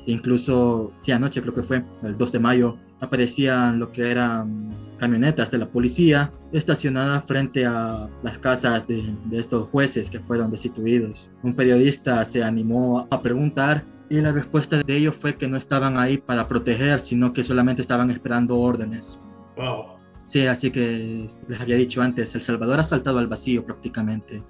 Incluso, 0.06 0.92
sí, 1.00 1.12
anoche 1.12 1.42
creo 1.42 1.54
que 1.54 1.62
fue, 1.62 1.84
el 2.02 2.16
2 2.16 2.32
de 2.32 2.38
mayo, 2.38 2.78
aparecían 3.00 3.78
lo 3.78 3.92
que 3.92 4.10
eran 4.10 4.74
camionetas 4.98 5.50
de 5.50 5.58
la 5.58 5.68
policía 5.68 6.32
estacionadas 6.52 7.24
frente 7.24 7.64
a 7.66 8.08
las 8.22 8.38
casas 8.38 8.86
de, 8.88 9.14
de 9.26 9.38
estos 9.38 9.68
jueces 9.68 10.10
que 10.10 10.20
fueron 10.20 10.50
destituidos. 10.50 11.28
Un 11.42 11.54
periodista 11.54 12.24
se 12.24 12.42
animó 12.42 13.06
a 13.10 13.22
preguntar 13.22 13.84
y 14.10 14.20
la 14.20 14.32
respuesta 14.32 14.82
de 14.82 14.96
ellos 14.96 15.14
fue 15.14 15.36
que 15.36 15.48
no 15.48 15.56
estaban 15.56 15.98
ahí 15.98 16.18
para 16.18 16.48
proteger, 16.48 17.00
sino 17.00 17.32
que 17.32 17.44
solamente 17.44 17.82
estaban 17.82 18.10
esperando 18.10 18.58
órdenes. 18.58 19.20
Wow. 19.56 19.98
Sí, 20.24 20.46
así 20.46 20.70
que 20.70 21.26
les 21.48 21.60
había 21.60 21.76
dicho 21.76 22.02
antes, 22.02 22.34
El 22.34 22.42
Salvador 22.42 22.80
ha 22.80 22.84
saltado 22.84 23.18
al 23.18 23.28
vacío 23.28 23.64
prácticamente 23.64 24.42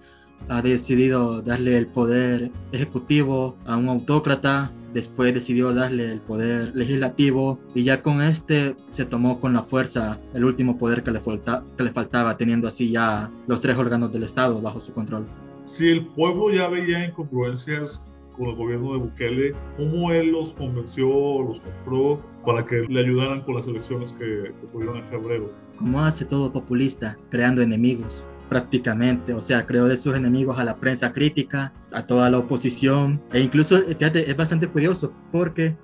ha 0.49 0.63
decidido 0.63 1.43
darle 1.43 1.77
el 1.77 1.87
poder 1.87 2.51
ejecutivo 2.73 3.57
a 3.67 3.77
un 3.77 3.89
autócrata, 3.89 4.73
después 4.93 5.35
decidió 5.35 5.73
darle 5.75 6.13
el 6.13 6.21
poder 6.21 6.75
legislativo 6.75 7.59
y 7.75 7.85
ya 7.85 8.03
con 8.03 8.23
este 8.23 8.75
se 8.91 9.05
tomó 9.05 9.41
con 9.41 9.53
la 9.53 9.63
fuerza 9.63 10.19
el 10.35 10.45
último 10.45 10.79
poder 10.79 11.03
que 11.03 11.11
le, 11.11 11.21
falta, 11.21 11.65
que 11.77 11.85
le 11.85 11.93
faltaba, 11.93 12.37
teniendo 12.37 12.67
así 12.67 12.91
ya 12.91 13.31
los 13.47 13.61
tres 13.61 13.77
órganos 13.77 14.13
del 14.13 14.23
Estado 14.23 14.61
bajo 14.61 14.81
su 14.81 14.93
control. 14.93 15.27
Si 15.67 15.89
el 15.89 16.07
pueblo 16.07 16.51
ya 16.51 16.69
veía 16.69 17.05
incongruencias 17.05 18.05
con 18.37 18.49
el 18.49 18.57
gobierno 18.57 18.93
de 18.93 18.99
Bukele, 19.01 19.53
¿cómo 19.77 20.13
él 20.13 20.29
los 20.31 20.53
convenció, 20.55 21.09
los 21.43 21.61
compró 21.61 22.19
para 22.47 22.65
que 22.65 22.87
le 22.89 23.01
ayudaran 23.01 23.43
con 23.43 23.57
las 23.57 23.67
elecciones 23.67 24.13
que, 24.13 24.55
que 24.61 24.67
tuvieron 24.73 24.97
en 24.97 25.07
febrero? 25.07 25.53
Como 25.77 26.01
hace 26.03 26.25
todo 26.25 26.51
populista, 26.53 27.19
creando 27.31 27.61
enemigos 27.61 28.25
prácticamente, 28.49 29.35
o 29.35 29.41
sea, 29.41 29.67
creó 29.67 29.87
de 29.87 29.97
sus 29.97 30.15
enemigos 30.15 30.59
a 30.59 30.65
la 30.65 30.77
prensa 30.77 31.13
crítica, 31.13 31.73
a 31.93 32.07
toda 32.07 32.31
la 32.31 32.39
oposición, 32.39 33.23
e 33.33 33.41
incluso, 33.41 33.81
fíjate, 33.83 34.31
es 34.31 34.37
bastante 34.37 34.69
curioso 34.69 35.13
porque 35.33 35.77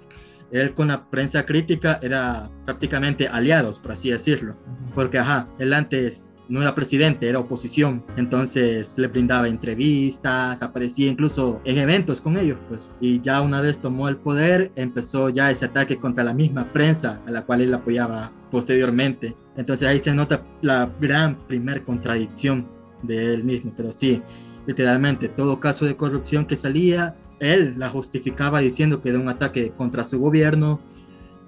él 0.50 0.74
con 0.74 0.88
la 0.88 1.08
prensa 1.10 1.44
crítica 1.44 1.98
era 2.02 2.50
prácticamente 2.64 3.28
aliados, 3.28 3.78
por 3.78 3.92
así 3.92 4.10
decirlo, 4.10 4.56
porque, 4.94 5.18
ajá, 5.18 5.46
él 5.58 5.72
antes 5.72 6.34
no 6.48 6.60
era 6.60 6.74
presidente, 6.74 7.28
era 7.28 7.38
oposición. 7.38 8.04
Entonces 8.16 8.98
le 8.98 9.08
brindaba 9.08 9.48
entrevistas, 9.48 10.62
aparecía 10.62 11.08
incluso 11.08 11.60
en 11.64 11.78
eventos 11.78 12.20
con 12.20 12.36
ellos, 12.36 12.58
pues. 12.68 12.88
Y 13.00 13.20
ya 13.20 13.40
una 13.40 13.60
vez 13.60 13.78
tomó 13.78 14.08
el 14.08 14.16
poder, 14.16 14.72
empezó 14.76 15.28
ya 15.28 15.50
ese 15.50 15.66
ataque 15.66 15.98
contra 15.98 16.24
la 16.24 16.34
misma 16.34 16.72
prensa 16.72 17.22
a 17.26 17.30
la 17.30 17.44
cual 17.44 17.62
él 17.62 17.74
apoyaba 17.74 18.32
posteriormente. 18.54 19.34
Entonces 19.56 19.88
ahí 19.88 19.98
se 19.98 20.14
nota 20.14 20.46
la 20.62 20.88
gran 21.00 21.36
primer 21.36 21.82
contradicción 21.82 22.68
de 23.02 23.34
él 23.34 23.42
mismo, 23.42 23.74
pero 23.76 23.90
sí, 23.90 24.22
literalmente 24.64 25.28
todo 25.28 25.58
caso 25.58 25.86
de 25.86 25.96
corrupción 25.96 26.46
que 26.46 26.54
salía, 26.54 27.16
él 27.40 27.74
la 27.76 27.90
justificaba 27.90 28.60
diciendo 28.60 29.02
que 29.02 29.08
era 29.08 29.18
un 29.18 29.28
ataque 29.28 29.72
contra 29.76 30.04
su 30.04 30.20
gobierno 30.20 30.80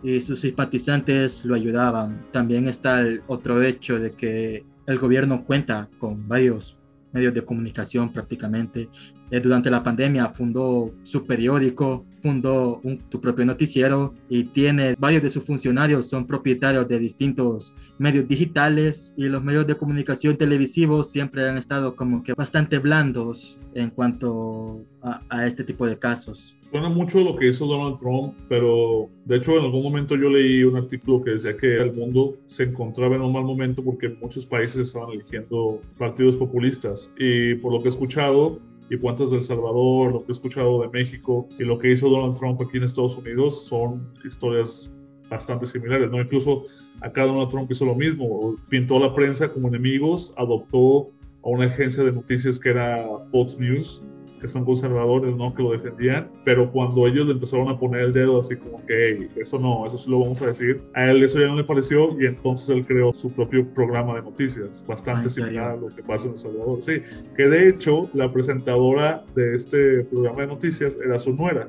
y 0.03 0.21
sus 0.21 0.41
simpatizantes 0.41 1.45
lo 1.45 1.55
ayudaban. 1.55 2.27
También 2.33 2.67
está 2.67 3.03
el 3.03 3.23
otro 3.29 3.63
hecho 3.63 4.01
de 4.01 4.11
que 4.11 4.67
el 4.87 4.99
gobierno 4.99 5.45
cuenta 5.45 5.89
con 6.01 6.27
varios 6.27 6.77
medios 7.13 7.35
de 7.35 7.45
comunicación 7.45 8.13
prácticamente. 8.13 8.89
Eh, 9.31 9.39
durante 9.39 9.71
la 9.71 9.85
pandemia 9.85 10.31
fundó 10.31 10.93
su 11.05 11.25
periódico, 11.25 12.05
fundó 12.27 12.83
su 13.09 13.21
propio 13.21 13.45
noticiero 13.45 14.13
y 14.29 14.43
tiene 14.43 14.97
varios 14.99 15.23
de 15.23 15.31
sus 15.31 15.45
funcionarios 15.45 16.09
son 16.09 16.27
propietarios 16.27 16.89
de 16.89 16.99
distintos 16.99 17.73
medios 17.99 18.27
digitales 18.27 19.13
y 19.17 19.29
los 19.29 19.45
medios 19.45 19.65
de 19.65 19.77
comunicación 19.77 20.37
televisivos 20.37 21.09
siempre 21.09 21.49
han 21.49 21.57
estado 21.57 21.95
como 21.95 22.25
que 22.25 22.35
bastante 22.35 22.81
blandos 22.81 23.61
en 23.75 23.91
cuanto 23.91 24.81
a 25.29 25.47
este 25.47 25.63
tipo 25.63 25.87
de 25.87 25.97
casos. 25.97 26.57
Suena 26.69 26.89
mucho 26.89 27.21
lo 27.21 27.37
que 27.37 27.47
hizo 27.47 27.65
Donald 27.65 28.01
Trump, 28.01 28.35
pero 28.49 29.09
de 29.25 29.37
hecho 29.37 29.57
en 29.57 29.65
algún 29.67 29.85
momento 29.85 30.17
yo 30.17 30.29
leí 30.29 30.65
un 30.65 30.77
artículo 30.77 31.23
que 31.23 31.31
decía 31.31 31.57
que 31.57 31.77
el 31.77 31.93
mundo 31.93 32.39
se 32.47 32.65
encontraba 32.65 33.15
en 33.15 33.23
un 33.23 33.33
mal 33.33 33.45
momento 33.45 33.85
porque 33.85 34.09
muchos 34.09 34.45
países 34.45 34.89
estaban 34.89 35.11
eligiendo 35.11 35.81
partidos 35.97 36.37
populistas. 36.37 37.13
Y 37.17 37.55
por 37.55 37.73
lo 37.73 37.79
que 37.79 37.87
he 37.87 37.91
escuchado, 37.91 38.59
y 38.89 38.97
cuentas 38.99 39.31
de 39.31 39.37
El 39.37 39.43
Salvador, 39.43 40.13
lo 40.13 40.21
que 40.21 40.29
he 40.29 40.33
escuchado 40.33 40.81
de 40.83 40.89
México 40.89 41.49
y 41.59 41.65
lo 41.65 41.79
que 41.79 41.91
hizo 41.91 42.09
Donald 42.09 42.39
Trump 42.39 42.61
aquí 42.61 42.77
en 42.77 42.85
Estados 42.85 43.17
Unidos 43.17 43.67
son 43.67 44.13
historias 44.25 44.93
bastante 45.29 45.67
similares, 45.67 46.11
¿no? 46.11 46.21
Incluso 46.21 46.65
acá 47.01 47.25
Donald 47.25 47.49
Trump 47.49 47.71
hizo 47.71 47.85
lo 47.85 47.95
mismo, 47.95 48.57
pintó 48.69 48.97
a 48.97 49.01
la 49.01 49.15
prensa 49.15 49.53
como 49.53 49.69
enemigos, 49.69 50.33
adoptó 50.37 51.11
a 51.43 51.49
una 51.49 51.67
agencia 51.67 52.05
de 52.05 52.13
noticias 52.13 52.59
que 52.59 52.71
era 52.71 53.07
Fox 53.31 53.59
News 53.59 54.03
que 54.41 54.49
son 54.49 54.65
conservadores, 54.65 55.37
¿no? 55.37 55.55
Que 55.55 55.63
lo 55.63 55.71
defendían, 55.73 56.29
pero 56.45 56.71
cuando 56.71 57.07
ellos 57.07 57.27
le 57.27 57.33
empezaron 57.33 57.69
a 57.69 57.79
poner 57.79 58.03
el 58.03 58.13
dedo 58.13 58.41
así 58.41 58.57
como 58.57 58.85
que, 58.87 59.29
eso 59.37 59.59
no, 59.59 59.87
eso 59.87 59.99
sí 59.99 60.11
lo 60.11 60.21
vamos 60.21 60.41
a 60.43 60.47
decir, 60.47 60.83
a 60.95 61.11
él 61.11 61.23
eso 61.23 61.41
ya 61.41 61.47
no 61.47 61.57
le 61.57 61.65
pareció 61.65 62.21
y 62.21 62.27
entonces 62.27 62.71
él 62.71 62.87
creó 62.87 63.13
su 63.13 63.33
propio 63.33 63.67
programa 63.67 64.15
de 64.17 64.23
noticias, 64.23 64.85
bastante 64.87 65.31
similar 65.31 65.73
a 65.73 65.77
lo 65.77 65.89
que 65.89 66.03
pasa 66.03 66.27
en 66.27 66.33
El 66.33 66.39
Salvador, 66.39 66.83
sí, 66.83 67.03
que 67.37 67.49
de 67.49 67.69
hecho 67.69 68.09
la 68.13 68.33
presentadora 68.33 69.25
de 69.35 69.55
este 69.55 70.05
programa 70.05 70.43
de 70.43 70.47
noticias 70.49 70.97
era 71.05 71.19
su 71.19 71.33
nuera. 71.33 71.69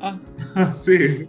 Ah. 0.00 0.18
sí. 0.72 1.26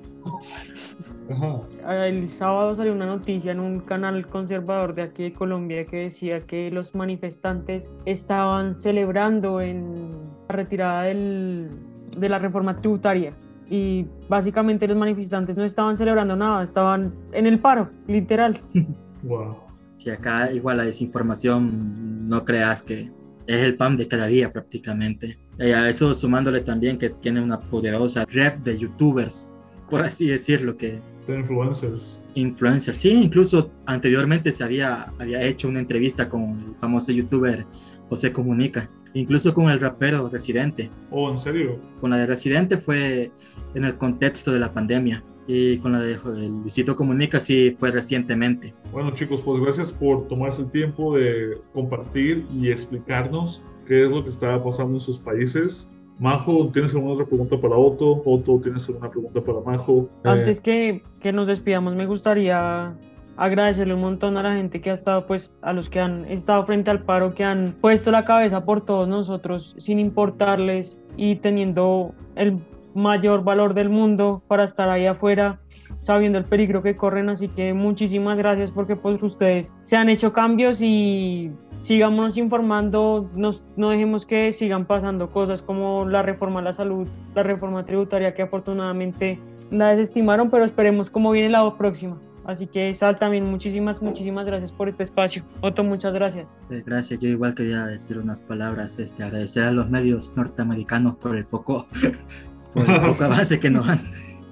El 1.88 2.30
sábado 2.30 2.76
salió 2.76 2.94
una 2.94 3.06
noticia 3.06 3.52
en 3.52 3.60
un 3.60 3.82
canal 3.82 4.28
conservador 4.28 4.94
de 4.96 5.02
aquí 5.02 5.24
de 5.24 5.34
Colombia 5.34 5.86
que 5.86 5.98
decía 5.98 6.42
que 6.42 6.72
los 6.72 6.96
manifestantes 6.96 7.94
estaban 8.06 8.76
celebrando 8.76 9.60
en 9.60 10.12
la 10.50 10.56
retirada 10.56 11.04
del, 11.04 11.70
de 12.16 12.30
la 12.30 12.40
reforma 12.40 12.80
tributaria 12.80 13.34
y 13.70 14.06
básicamente 14.30 14.88
los 14.88 14.98
manifestantes 14.98 15.58
no 15.58 15.66
estaban 15.66 15.98
celebrando 15.98 16.36
nada, 16.36 16.64
estaban 16.64 17.14
en 17.32 17.46
el 17.48 17.60
paro, 17.60 17.90
literal. 18.08 18.60
Wow. 19.24 19.58
Si 19.96 20.12
acá 20.12 20.52
igual 20.52 20.78
la 20.78 20.84
desinformación 20.84 22.30
no 22.30 22.46
creas 22.46 22.84
que 22.84 23.12
es 23.48 23.64
el 23.64 23.76
pan 23.76 23.98
de 23.98 24.08
cada 24.08 24.28
día 24.28 24.54
prácticamente. 24.54 25.40
Y 25.58 25.72
a 25.72 25.90
eso 25.90 26.14
sumándole 26.14 26.62
también 26.62 27.00
que 27.00 27.10
tiene 27.10 27.42
una 27.42 27.60
poderosa 27.60 28.26
red 28.26 28.54
de 28.60 28.78
youtubers 28.78 29.56
por 29.90 30.02
así 30.02 30.28
decirlo, 30.28 30.78
que... 30.78 31.02
De 31.28 31.40
influencers. 31.40 32.24
Influencers, 32.36 32.98
sí, 32.98 33.12
incluso 33.12 33.72
anteriormente 33.86 34.52
se 34.52 34.64
había, 34.64 35.12
había 35.20 35.42
hecho 35.42 35.68
una 35.68 35.80
entrevista 35.80 36.30
con 36.30 36.52
el 36.70 36.76
famoso 36.80 37.12
youtuber 37.12 37.66
José 38.10 38.32
Comunica, 38.32 38.90
incluso 39.14 39.54
con 39.54 39.70
el 39.70 39.80
rapero 39.80 40.30
Residente. 40.30 40.90
Oh, 41.12 41.30
¿en 41.30 41.38
serio? 41.38 41.80
Con 42.02 42.12
la 42.12 42.18
de 42.18 42.26
Residente 42.26 42.78
fue 42.78 43.32
en 43.74 43.84
el 43.84 43.98
contexto 43.98 44.52
de 44.52 44.60
la 44.60 44.74
pandemia 44.74 45.24
y 45.48 45.78
con 45.78 45.94
la 45.94 46.00
de 46.00 46.18
Luisito 46.50 46.96
Comunica 46.96 47.40
sí 47.40 47.76
fue 47.80 47.92
recientemente. 47.92 48.74
Bueno 48.92 49.12
chicos, 49.12 49.42
pues 49.42 49.62
gracias 49.62 49.92
por 49.92 50.28
tomarse 50.28 50.62
el 50.62 50.72
tiempo 50.72 51.16
de 51.16 51.58
compartir 51.74 52.46
y 52.54 52.70
explicarnos 52.70 53.64
qué 53.88 54.04
es 54.04 54.12
lo 54.12 54.24
que 54.24 54.30
está 54.30 54.62
pasando 54.62 54.96
en 54.96 55.02
sus 55.02 55.18
países. 55.18 55.90
Majo, 56.20 56.70
¿tienes 56.74 56.94
alguna 56.96 57.14
otra 57.14 57.26
pregunta 57.26 57.62
para 57.62 57.78
Otto? 57.78 58.24
Otto, 58.26 58.60
¿tienes 58.62 58.88
alguna 58.90 59.10
pregunta 59.10 59.42
para 59.42 59.62
Majo? 59.62 60.10
Antes 60.24 60.60
que, 60.60 61.04
que 61.20 61.32
nos 61.32 61.48
despidamos, 61.48 61.96
me 61.96 62.08
gustaría 62.08 62.98
agradecerle 63.38 63.94
un 63.94 64.02
montón 64.02 64.36
a 64.38 64.44
la 64.44 64.56
gente 64.56 64.82
que 64.82 64.90
ha 64.90 64.94
estado, 64.94 65.26
pues, 65.26 65.52
a 65.62 65.74
los 65.74 65.90
que 65.90 66.00
han 66.00 66.26
estado 66.26 66.66
frente 66.66 66.92
al 66.92 67.04
paro, 67.04 67.34
que 67.34 67.44
han 67.44 67.76
puesto 67.80 68.12
la 68.12 68.26
cabeza 68.26 68.66
por 68.66 68.82
todos 68.82 69.08
nosotros, 69.08 69.76
sin 69.78 70.00
importarles 70.00 70.98
y 71.16 71.36
teniendo 71.38 72.14
el 72.36 72.60
mayor 72.94 73.44
valor 73.44 73.74
del 73.74 73.90
mundo 73.90 74.42
para 74.48 74.64
estar 74.64 74.90
ahí 74.90 75.06
afuera 75.06 75.60
sabiendo 76.02 76.38
el 76.38 76.46
peligro 76.46 76.84
que 76.84 76.96
corren, 76.96 77.30
así 77.30 77.48
que 77.48 77.74
muchísimas 77.74 78.38
gracias 78.38 78.72
porque 78.72 78.96
pues 78.96 79.22
ustedes 79.22 79.74
se 79.84 79.98
han 79.98 80.10
hecho 80.10 80.32
cambios 80.32 80.82
y 80.82 81.52
sigámonos 81.84 82.38
informando, 82.38 83.30
nos, 83.36 83.66
no 83.76 83.90
dejemos 83.90 84.26
que 84.26 84.52
sigan 84.52 84.86
pasando 84.86 85.30
cosas 85.30 85.62
como 85.62 86.06
la 86.06 86.24
reforma 86.24 86.60
a 86.60 86.64
la 86.64 86.74
salud, 86.74 87.08
la 87.36 87.44
reforma 87.44 87.86
tributaria 87.86 88.34
que 88.34 88.42
afortunadamente 88.42 89.40
la 89.70 89.90
desestimaron, 89.90 90.50
pero 90.50 90.64
esperemos 90.64 91.10
cómo 91.10 91.32
viene 91.32 91.50
la 91.50 91.78
próxima. 91.78 92.18
Así 92.48 92.66
que 92.66 92.96
Sal 92.96 93.18
también 93.18 93.46
muchísimas, 93.46 94.02
muchísimas 94.02 94.46
gracias 94.46 94.72
por 94.72 94.88
este 94.88 95.04
espacio. 95.04 95.44
Otto, 95.60 95.84
muchas 95.84 96.14
gracias. 96.14 96.56
Eh, 96.70 96.82
gracias, 96.86 97.20
yo 97.20 97.28
igual 97.28 97.54
quería 97.54 97.86
decir 97.86 98.18
unas 98.18 98.40
palabras, 98.40 98.98
este, 99.00 99.22
agradecer 99.24 99.66
a 99.66 99.72
los 99.72 99.90
medios 99.90 100.32
norteamericanos 100.38 101.18
por 101.18 101.36
el 101.36 101.46
poco 101.46 101.88
por 102.74 102.90
el 102.90 103.02
poco 103.02 103.26
avance 103.26 103.60
que 103.60 103.70
nos 103.70 103.90
han. 103.90 104.00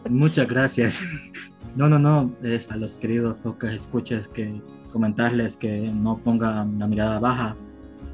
Muchas 0.09 0.45
gracias. 0.45 1.01
No, 1.77 1.87
no, 1.87 1.97
no, 1.97 2.35
es 2.43 2.69
a 2.69 2.75
los 2.75 2.97
queridos 2.97 3.35
pocas 3.37 3.73
escuchas 3.73 4.27
que 4.27 4.61
comentarles 4.91 5.55
que 5.55 5.89
no 5.89 6.17
pongan 6.17 6.77
la 6.77 6.87
mirada 6.87 7.19
baja 7.19 7.55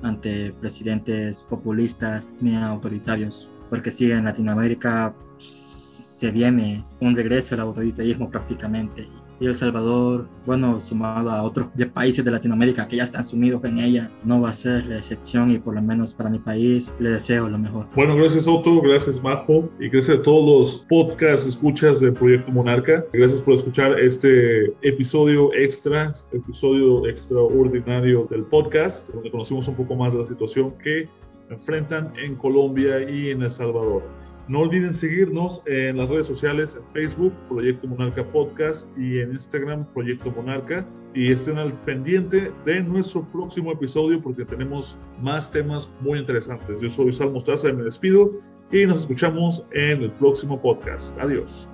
ante 0.04 0.54
presidentes 0.54 1.44
populistas 1.44 2.36
ni 2.39 2.56
autoritarios, 2.56 3.50
porque 3.70 3.89
si 3.89 4.12
en 4.12 4.26
Latinoamérica 4.26 5.13
se 5.38 6.30
viene 6.30 6.86
un 7.00 7.15
regreso 7.15 7.56
al 7.56 7.62
autoritarismo 7.62 8.30
prácticamente 8.30 9.08
El 9.47 9.56
Salvador, 9.56 10.27
bueno, 10.45 10.80
sumado 10.80 11.32
a 11.32 11.43
otros 11.43 11.67
de 11.73 11.86
países 11.86 12.23
de 12.23 12.32
Latinoamérica 12.32 12.88
que 12.88 12.97
ya 12.97 13.04
están 13.04 13.23
sumidos 13.23 13.63
en 13.63 13.80
ella, 13.80 14.12
no 14.23 14.41
va 14.41 14.49
a 14.49 14.54
ser 14.54 14.86
la 14.86 14.97
excepción 14.97 15.51
y 15.51 15.60
por 15.60 15.75
lo 15.75 15.82
menos 15.82 16.13
para 16.13 16.30
mi 16.30 16.39
país 16.39 16.93
le 16.99 17.12
deseo 17.12 17.49
lo 17.49 17.58
mejor. 17.58 17.88
Bueno, 17.95 18.15
gracias 18.15 18.47
Otto, 18.47 18.82
gracias 18.82 19.21
Majo 19.23 19.69
y 19.80 19.89
gracias 19.89 20.19
a 20.19 20.21
todos 20.21 20.45
los 20.45 20.86
podcasts, 20.88 21.47
escuchas 21.47 21.99
del 21.99 22.13
Proyecto 22.13 22.51
Monarca. 22.51 23.04
Gracias 23.13 23.41
por 23.41 23.56
escuchar 23.56 23.99
este 23.99 24.73
episodio 24.82 25.54
extra, 25.54 26.13
episodio 26.32 27.08
extraordinario 27.08 28.27
del 28.30 28.43
podcast, 28.43 29.10
donde 29.10 29.32
conocimos 29.32 29.67
un 29.67 29.75
poco 29.75 29.95
más 29.95 30.13
de 30.13 30.19
la 30.19 30.25
situación 30.25 30.71
que 30.77 31.08
enfrentan 31.49 32.13
en 32.17 32.36
Colombia 32.36 33.10
y 33.10 33.32
en 33.32 33.41
El 33.41 33.51
Salvador. 33.51 34.20
No 34.47 34.62
olviden 34.62 34.93
seguirnos 34.93 35.62
en 35.65 35.97
las 35.97 36.10
redes 36.10 36.27
sociales, 36.27 36.77
en 36.77 36.93
Facebook, 36.93 37.34
Proyecto 37.47 37.88
Monarca 37.88 38.23
Podcast 38.23 38.88
y 38.97 39.19
en 39.19 39.32
Instagram, 39.32 39.86
Proyecto 39.93 40.32
Monarca. 40.32 40.86
Y 41.13 41.32
estén 41.32 41.58
al 41.58 41.73
pendiente 41.82 42.51
de 42.65 42.82
nuestro 42.82 43.25
próximo 43.32 43.71
episodio 43.71 44.21
porque 44.21 44.45
tenemos 44.45 44.97
más 45.21 45.51
temas 45.51 45.91
muy 46.01 46.19
interesantes. 46.19 46.82
Yo 46.82 46.89
soy 46.89 47.12
Sal 47.12 47.32
Mostaza 47.32 47.69
y 47.69 47.73
me 47.73 47.84
despido 47.84 48.32
y 48.71 48.86
nos 48.86 49.01
escuchamos 49.01 49.65
en 49.71 50.04
el 50.04 50.12
próximo 50.12 50.62
podcast. 50.62 51.17
Adiós. 51.19 51.70